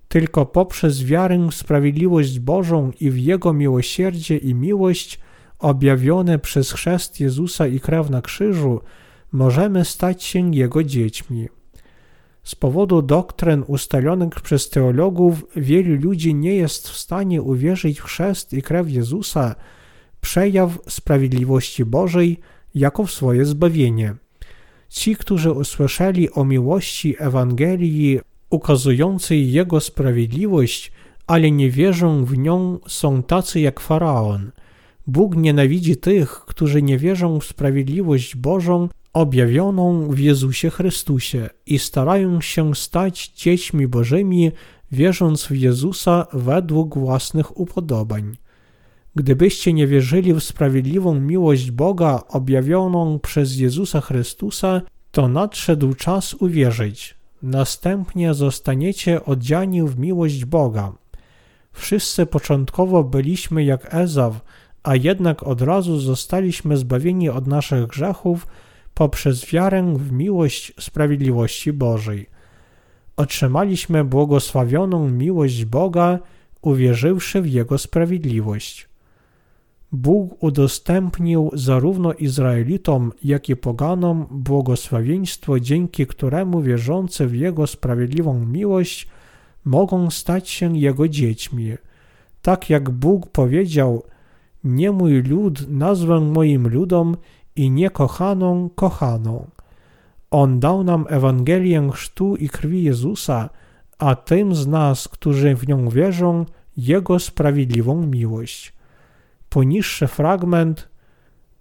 Tylko 0.08 0.46
poprzez 0.46 1.04
wiarę 1.04 1.48
w 1.52 1.56
sprawiedliwość 1.56 2.40
Bożą 2.40 2.92
i 3.00 3.12
w 3.12 3.18
Jego 3.18 3.54
miłosierdzie 3.54 4.38
i 4.38 4.56
miłość 4.56 5.20
objawione 5.60 6.40
przez 6.40 6.72
chrzest 6.72 7.20
Jezusa 7.20 7.68
i 7.68 7.80
krew 7.80 8.10
na 8.10 8.22
krzyżu 8.22 8.82
możemy 9.32 9.86
stać 9.86 10.24
się 10.24 10.56
Jego 10.56 10.84
dziećmi. 10.84 11.48
Z 12.44 12.56
powodu 12.56 13.02
doktryn 13.02 13.64
ustalonych 13.68 14.42
przez 14.42 14.70
teologów 14.70 15.46
wielu 15.56 15.96
ludzi 16.02 16.36
nie 16.36 16.56
jest 16.56 16.90
w 16.90 16.98
stanie 16.98 17.42
uwierzyć 17.42 18.00
w 18.00 18.04
chrzest 18.04 18.54
i 18.54 18.62
krew 18.62 18.90
Jezusa, 18.90 19.56
przejaw 20.22 20.80
sprawiedliwości 20.88 21.86
Bożej, 21.86 22.40
jako 22.76 23.06
w 23.06 23.12
swoje 23.12 23.46
zbawienie. 23.46 24.16
Ci, 24.90 25.16
którzy 25.16 25.52
usłyszeli 25.52 26.32
o 26.32 26.46
miłości 26.46 27.16
Ewangelii 27.20 28.20
ukazującej 28.50 29.52
Jego 29.52 29.80
sprawiedliwość, 29.80 30.92
ale 31.28 31.52
nie 31.52 31.70
wierzą 31.70 32.26
w 32.26 32.38
nią, 32.38 32.80
są 32.88 33.24
tacy 33.24 33.60
jak 33.60 33.80
Faraon. 33.80 34.52
Bóg 35.10 35.36
nienawidzi 35.36 35.98
tych, 35.98 36.30
którzy 36.30 36.82
nie 36.82 36.98
wierzą 36.98 37.40
w 37.40 37.46
sprawiedliwość 37.46 38.36
Bożą 38.36 38.90
objawioną 39.14 40.10
w 40.10 40.20
Jezusie 40.20 40.70
Chrystusie 40.70 41.50
i 41.66 41.80
starają 41.80 42.42
się 42.42 42.76
stać 42.76 43.28
dziećmi 43.28 43.88
Bożymi, 43.88 44.52
wierząc 44.92 45.46
w 45.46 45.56
Jezusa 45.56 46.28
według 46.34 46.98
własnych 46.98 47.60
upodobań. 47.60 48.38
Gdybyście 49.16 49.74
nie 49.74 49.88
wierzyli 49.88 50.34
w 50.34 50.40
sprawiedliwą 50.40 51.20
miłość 51.20 51.72
Boga 51.72 52.24
objawioną 52.28 53.20
przez 53.20 53.58
Jezusa 53.58 54.02
Chrystusa, 54.02 54.82
to 55.12 55.28
nadszedł 55.28 55.94
czas 55.94 56.34
uwierzyć. 56.34 57.18
Następnie 57.42 58.34
zostaniecie 58.34 59.26
odziani 59.26 59.84
w 59.84 60.00
miłość 60.00 60.46
Boga. 60.46 60.94
Wszyscy 61.72 62.26
początkowo 62.26 63.04
byliśmy 63.04 63.64
jak 63.64 63.94
Ezaw, 63.94 64.42
a 64.84 64.96
jednak 64.96 65.44
od 65.44 65.62
razu 65.62 66.00
zostaliśmy 66.00 66.78
zbawieni 66.78 67.30
od 67.30 67.48
naszych 67.48 67.88
grzechów 67.88 68.48
poprzez 68.94 69.52
wiarę 69.52 69.94
w 69.98 70.12
miłość 70.12 70.74
sprawiedliwości 70.80 71.74
Bożej. 71.74 72.30
Otrzymaliśmy 73.18 74.04
błogosławioną 74.04 75.10
miłość 75.10 75.66
Boga, 75.66 76.20
uwierzywszy 76.62 77.42
w 77.42 77.48
Jego 77.48 77.78
sprawiedliwość. 77.78 78.90
Bóg 79.92 80.44
udostępnił 80.44 81.50
zarówno 81.54 82.14
Izraelitom, 82.14 83.12
jak 83.24 83.50
i 83.50 83.56
poganom 83.56 84.28
błogosławieństwo, 84.32 85.60
dzięki 85.60 86.08
któremu 86.08 86.62
wierzący 86.62 87.28
w 87.28 87.36
Jego 87.36 87.68
sprawiedliwą 87.68 88.46
miłość 88.46 89.08
mogą 89.66 90.10
stać 90.10 90.50
się 90.50 90.78
Jego 90.78 91.08
dziećmi. 91.08 91.74
Tak 92.42 92.70
jak 92.70 92.90
Bóg 92.90 93.28
powiedział, 93.28 94.04
nie 94.64 94.92
mój 94.92 95.24
lud 95.24 95.70
nazwę 95.70 96.20
moim 96.20 96.68
ludom 96.68 97.18
i 97.56 97.72
niekochaną 97.72 98.70
kochaną. 98.76 99.48
On 100.32 100.60
dał 100.60 100.84
nam 100.84 101.06
Ewangelię 101.10 101.90
chrztu 101.94 102.36
i 102.36 102.50
krwi 102.50 102.84
Jezusa, 102.84 103.50
a 103.98 104.16
tym 104.16 104.56
z 104.56 104.68
nas, 104.68 105.08
którzy 105.08 105.56
w 105.56 105.68
nią 105.68 105.90
wierzą, 105.90 106.46
Jego 106.78 107.20
sprawiedliwą 107.20 108.06
miłość. 108.08 108.74
Poniższy 109.50 110.08
fragment, 110.08 110.90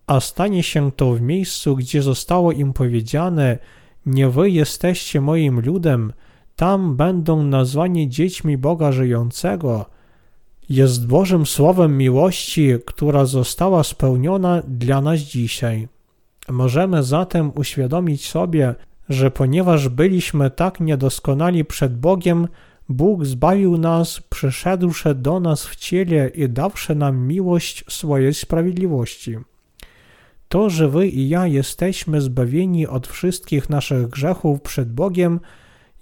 a 0.06 0.20
stanie 0.20 0.62
się 0.62 0.92
to 0.92 1.12
w 1.12 1.20
miejscu, 1.20 1.76
gdzie 1.76 2.02
zostało 2.02 2.52
im 2.52 2.72
powiedziane, 2.72 3.58
nie 4.06 4.28
wy 4.28 4.50
jesteście 4.50 5.20
moim 5.20 5.60
ludem, 5.60 6.12
tam 6.56 6.96
będą 6.96 7.42
nazwani 7.42 8.08
dziećmi 8.08 8.58
Boga 8.58 8.92
żyjącego, 8.92 9.86
jest 10.68 11.06
Bożym 11.06 11.46
Słowem 11.46 11.98
miłości, 11.98 12.74
która 12.86 13.24
została 13.24 13.84
spełniona 13.84 14.62
dla 14.68 15.00
nas 15.00 15.20
dzisiaj. 15.20 15.88
Możemy 16.48 17.02
zatem 17.02 17.52
uświadomić 17.54 18.28
sobie, 18.28 18.74
że 19.08 19.30
ponieważ 19.30 19.88
byliśmy 19.88 20.50
tak 20.50 20.80
niedoskonali 20.80 21.64
przed 21.64 21.98
Bogiem, 21.98 22.48
Bóg 22.88 23.24
zbawił 23.24 23.78
nas, 23.78 24.20
przyszedłszy 24.20 25.14
do 25.14 25.40
nas 25.40 25.66
w 25.66 25.76
ciele 25.76 26.28
i 26.28 26.48
dawszy 26.48 26.94
nam 26.94 27.26
miłość 27.26 27.84
swojej 27.88 28.34
sprawiedliwości. 28.34 29.36
To, 30.48 30.70
że 30.70 30.88
wy 30.88 31.08
i 31.08 31.28
ja 31.28 31.46
jesteśmy 31.46 32.20
zbawieni 32.20 32.86
od 32.86 33.06
wszystkich 33.06 33.70
naszych 33.70 34.08
grzechów 34.08 34.60
przed 34.60 34.92
Bogiem, 34.92 35.40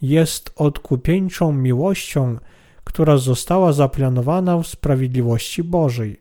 jest 0.03 0.53
odkupieńczą 0.57 1.53
miłością, 1.53 2.37
która 2.87 3.17
została 3.17 3.73
zaplanowana 3.73 4.59
w 4.59 4.67
sprawiedliwości 4.67 5.65
Bożej. 5.65 6.21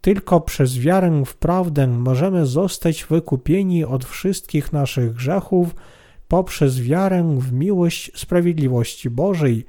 Tylko 0.00 0.40
przez 0.40 0.78
wiarę 0.78 1.22
w 1.26 1.36
prawdę 1.36 1.86
możemy 1.86 2.46
zostać 2.46 3.04
wykupieni 3.04 3.84
od 3.84 4.04
wszystkich 4.04 4.72
naszych 4.72 5.12
grzechów 5.12 5.74
poprzez 6.28 6.80
wiarę 6.80 7.38
w 7.38 7.52
miłość 7.52 8.10
sprawiedliwości 8.14 9.10
Bożej, 9.10 9.64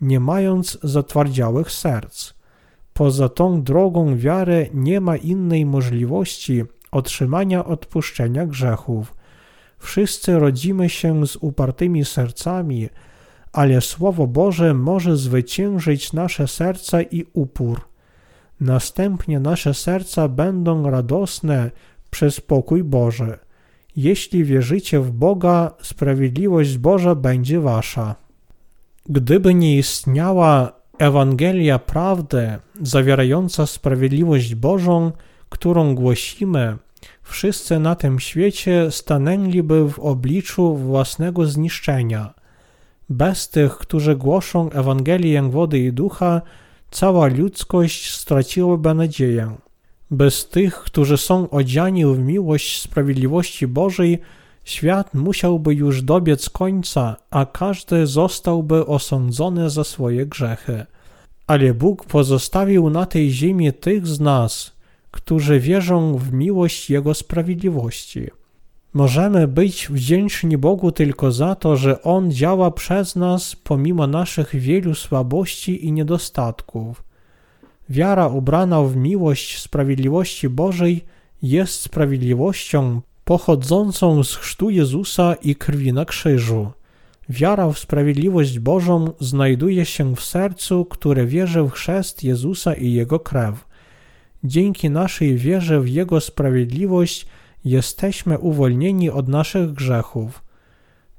nie 0.00 0.20
mając 0.20 0.78
zatwardziałych 0.82 1.72
serc. 1.72 2.34
Poza 2.92 3.28
tą 3.28 3.62
drogą 3.62 4.16
wiary 4.16 4.70
nie 4.74 5.00
ma 5.00 5.16
innej 5.16 5.66
możliwości 5.66 6.64
otrzymania 6.90 7.64
odpuszczenia 7.64 8.46
grzechów. 8.46 9.14
Wszyscy 9.78 10.38
rodzimy 10.38 10.88
się 10.88 11.26
z 11.26 11.36
upartymi 11.36 12.04
sercami, 12.04 12.88
ale 13.52 13.80
Słowo 13.80 14.26
Boże 14.26 14.74
może 14.74 15.16
zwyciężyć 15.16 16.12
nasze 16.12 16.48
serca 16.48 17.02
i 17.02 17.24
upór. 17.32 17.80
Następnie 18.60 19.40
nasze 19.40 19.74
serca 19.74 20.28
będą 20.28 20.90
radosne 20.90 21.70
przez 22.10 22.40
pokój 22.40 22.84
Boży. 22.84 23.38
Jeśli 23.96 24.44
wierzycie 24.44 25.00
w 25.00 25.10
Boga, 25.10 25.70
sprawiedliwość 25.82 26.78
Boża 26.78 27.14
będzie 27.14 27.60
wasza. 27.60 28.14
Gdyby 29.06 29.54
nie 29.54 29.76
istniała 29.76 30.72
Ewangelia 30.98 31.78
prawdy 31.78 32.58
zawierająca 32.82 33.66
sprawiedliwość 33.66 34.54
Bożą, 34.54 35.12
którą 35.48 35.94
głosimy, 35.94 36.76
wszyscy 37.22 37.78
na 37.78 37.94
tym 37.94 38.20
świecie 38.20 38.90
stanęliby 38.90 39.90
w 39.90 39.98
obliczu 39.98 40.76
własnego 40.76 41.46
zniszczenia. 41.46 42.34
Bez 43.10 43.48
tych, 43.48 43.78
którzy 43.78 44.16
głoszą 44.16 44.70
Ewangelię 44.70 45.42
wody 45.42 45.78
i 45.78 45.92
ducha, 45.92 46.42
cała 46.90 47.26
ludzkość 47.26 48.14
straciłaby 48.14 48.94
nadzieję. 48.94 49.56
Bez 50.10 50.48
tych, 50.48 50.74
którzy 50.74 51.16
są 51.16 51.50
odziani 51.50 52.06
w 52.06 52.18
miłość 52.18 52.80
sprawiedliwości 52.80 53.66
Bożej, 53.66 54.18
świat 54.64 55.14
musiałby 55.14 55.74
już 55.74 56.02
dobiec 56.02 56.50
końca, 56.50 57.16
a 57.30 57.46
każdy 57.46 58.06
zostałby 58.06 58.86
osądzony 58.86 59.70
za 59.70 59.84
swoje 59.84 60.26
grzechy. 60.26 60.86
Ale 61.46 61.74
Bóg 61.74 62.04
pozostawił 62.04 62.90
na 62.90 63.06
tej 63.06 63.30
ziemi 63.30 63.72
tych 63.72 64.06
z 64.06 64.20
nas, 64.20 64.72
którzy 65.10 65.60
wierzą 65.60 66.16
w 66.16 66.32
miłość 66.32 66.90
Jego 66.90 67.14
sprawiedliwości. 67.14 68.26
Możemy 68.94 69.48
być 69.48 69.88
wdzięczni 69.90 70.58
Bogu 70.58 70.92
tylko 70.92 71.32
za 71.32 71.54
to, 71.54 71.76
że 71.76 72.02
On 72.02 72.32
działa 72.32 72.70
przez 72.70 73.16
nas 73.16 73.56
pomimo 73.56 74.06
naszych 74.06 74.56
wielu 74.56 74.94
słabości 74.94 75.86
i 75.86 75.92
niedostatków. 75.92 77.04
Wiara 77.88 78.26
ubrana 78.26 78.82
w 78.82 78.96
miłość 78.96 79.58
sprawiedliwości 79.58 80.48
Bożej 80.48 81.04
jest 81.42 81.80
sprawiedliwością 81.80 83.00
pochodzącą 83.24 84.24
z 84.24 84.34
chrztu 84.34 84.70
Jezusa 84.70 85.34
i 85.34 85.56
krwi 85.56 85.92
na 85.92 86.04
krzyżu. 86.04 86.70
Wiara 87.28 87.70
w 87.70 87.78
sprawiedliwość 87.78 88.58
Bożą 88.58 89.12
znajduje 89.20 89.84
się 89.84 90.16
w 90.16 90.20
sercu, 90.20 90.84
które 90.84 91.26
wierzy 91.26 91.62
w 91.62 91.70
chrzest 91.70 92.24
Jezusa 92.24 92.74
i 92.74 92.92
Jego 92.92 93.20
krew. 93.20 93.64
Dzięki 94.44 94.90
naszej 94.90 95.36
wierze 95.36 95.80
w 95.80 95.88
Jego 95.88 96.20
sprawiedliwość 96.20 97.26
jesteśmy 97.64 98.38
uwolnieni 98.38 99.10
od 99.10 99.28
naszych 99.28 99.72
grzechów. 99.72 100.44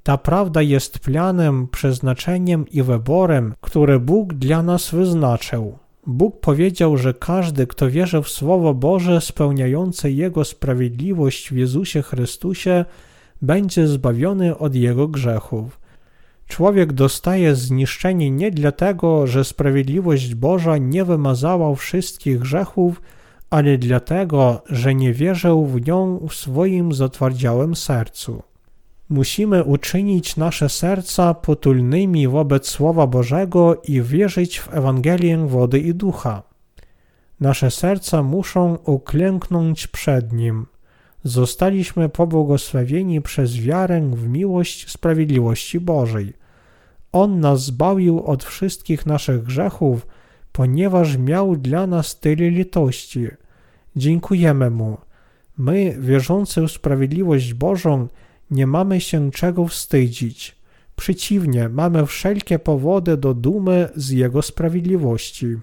Ta 0.04 0.18
prawda 0.18 0.62
jest 0.62 1.00
planem, 1.00 1.68
przeznaczeniem 1.68 2.68
i 2.68 2.84
wyborem, 2.84 3.54
które 3.62 4.00
Bóg 4.00 4.34
dla 4.34 4.64
nas 4.64 4.92
wyznaczył. 4.92 5.78
Bóg 6.08 6.40
powiedział, 6.40 6.98
że 6.98 7.14
każdy, 7.14 7.68
kto 7.68 7.90
wierzy 7.90 8.22
w 8.22 8.30
Słowo 8.30 8.74
Boże 8.74 9.22
spełniające 9.22 10.12
Jego 10.12 10.46
sprawiedliwość 10.46 11.50
w 11.50 11.56
Jezusie 11.58 12.02
Chrystusie, 12.02 12.86
będzie 13.42 13.88
zbawiony 13.88 14.58
od 14.58 14.76
jego 14.76 15.08
grzechów. 15.08 15.80
Człowiek 16.48 16.94
dostaje 16.94 17.56
zniszczenie 17.56 18.32
nie 18.32 18.52
dlatego, 18.52 19.28
że 19.28 19.44
sprawiedliwość 19.44 20.36
Boża 20.36 20.78
nie 20.78 21.06
wymazała 21.06 21.76
wszystkich 21.76 22.40
grzechów, 22.40 23.02
ale 23.50 23.78
dlatego, 23.78 24.62
że 24.70 24.96
nie 24.96 25.14
wierzył 25.14 25.66
w 25.66 25.88
nią 25.88 26.28
w 26.30 26.36
swoim 26.36 26.94
zatwardziałym 26.94 27.76
sercu. 27.76 28.44
Musimy 29.10 29.64
uczynić 29.64 30.38
nasze 30.38 30.70
serca 30.70 31.34
potulnymi 31.34 32.28
wobec 32.28 32.68
Słowa 32.68 33.08
Bożego 33.08 33.82
i 33.88 34.02
wierzyć 34.02 34.60
w 34.60 34.74
Ewangelię 34.74 35.38
wody 35.38 35.80
i 35.80 35.94
ducha. 35.94 36.44
Nasze 37.40 37.72
serca 37.72 38.24
muszą 38.24 38.78
uklęknąć 38.86 39.88
przed 39.88 40.34
Nim. 40.34 40.66
Zostaliśmy 41.24 42.10
pobłogosławieni 42.10 43.22
przez 43.22 43.58
wiarę 43.58 44.02
w 44.14 44.28
miłość 44.28 44.92
sprawiedliwości 44.92 45.80
Bożej. 45.80 46.34
On 47.12 47.40
nas 47.40 47.66
zbawił 47.66 48.24
od 48.24 48.44
wszystkich 48.44 49.06
naszych 49.06 49.44
grzechów, 49.44 50.08
ponieważ 50.52 51.18
miał 51.18 51.56
dla 51.56 51.88
nas 51.88 52.20
tyle 52.20 52.50
litości. 52.50 53.28
Dziękujemy 53.96 54.70
Mu. 54.70 54.98
My, 55.58 55.98
wierzący 56.00 56.62
w 56.62 56.72
sprawiedliwość 56.72 57.54
Bożą, 57.54 58.08
nie 58.52 58.68
mamy 58.68 59.02
się 59.02 59.32
czego 59.32 59.68
wstydzić. 59.68 60.56
Przeciwnie, 60.96 61.70
mamy 61.70 62.06
wszelkie 62.06 62.60
powody 62.60 63.18
do 63.18 63.34
dumy 63.34 63.90
z 63.96 64.10
Jego 64.10 64.42
sprawiedliwości. 64.42 65.58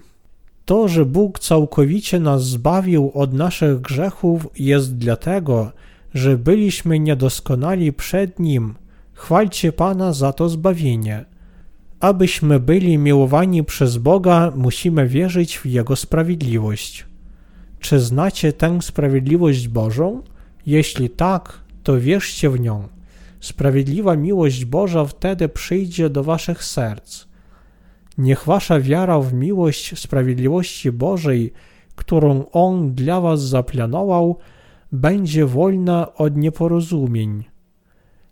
To, 0.65 0.87
że 0.87 1.05
Bóg 1.05 1.39
całkowicie 1.39 2.19
nas 2.19 2.45
zbawił 2.45 3.11
od 3.13 3.33
naszych 3.33 3.81
grzechów, 3.81 4.47
jest 4.59 4.97
dlatego, 4.97 5.71
że 6.13 6.37
byliśmy 6.37 6.99
niedoskonali 6.99 7.93
przed 7.93 8.39
Nim. 8.39 8.75
Chwalcie 9.13 9.71
Pana 9.71 10.13
za 10.13 10.33
to 10.33 10.49
zbawienie. 10.49 11.25
Abyśmy 11.99 12.59
byli 12.59 12.97
miłowani 12.97 13.63
przez 13.63 13.97
Boga, 13.97 14.51
musimy 14.55 15.07
wierzyć 15.07 15.57
w 15.57 15.65
Jego 15.65 15.95
sprawiedliwość. 15.95 17.05
Czy 17.79 17.99
znacie 17.99 18.53
tę 18.53 18.81
sprawiedliwość 18.81 19.67
Bożą? 19.67 20.21
Jeśli 20.65 21.09
tak, 21.09 21.61
to 21.83 21.99
wierzcie 21.99 22.49
w 22.49 22.59
nią. 22.59 22.87
Sprawiedliwa 23.39 24.15
miłość 24.15 24.65
Boża 24.65 25.05
wtedy 25.05 25.49
przyjdzie 25.49 26.09
do 26.09 26.23
waszych 26.23 26.63
serc. 26.63 27.25
Niech 28.17 28.45
wasza 28.45 28.79
wiara 28.79 29.19
w 29.19 29.33
miłość 29.33 29.99
sprawiedliwości 29.99 30.91
Bożej, 30.91 31.53
którą 31.95 32.45
On 32.51 32.93
dla 32.93 33.21
was 33.21 33.41
zaplanował, 33.41 34.37
będzie 34.91 35.45
wolna 35.45 36.15
od 36.15 36.37
nieporozumień. 36.37 37.43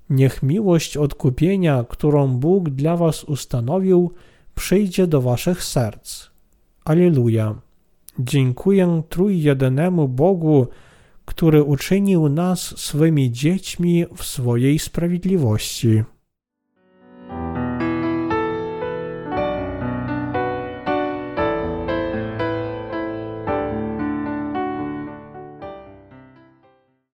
Niech 0.10 0.44
miłość 0.44 0.98
odkupienia, 0.98 1.86
którą 1.90 2.28
Bóg 2.28 2.70
dla 2.70 2.98
was 2.98 3.24
ustanowił, 3.24 4.12
przyjdzie 4.56 5.08
do 5.08 5.22
waszych 5.22 5.64
serc. 5.64 6.30
Aleluja. 6.86 7.56
Dziękuję 8.20 9.02
trójjedynemu 9.10 10.08
Bogu, 10.08 10.68
który 11.26 11.64
uczynił 11.64 12.30
nas 12.30 12.78
swymi 12.78 13.32
dziećmi 13.32 14.06
w 14.16 14.24
swojej 14.24 14.80
sprawiedliwości. 14.80 16.04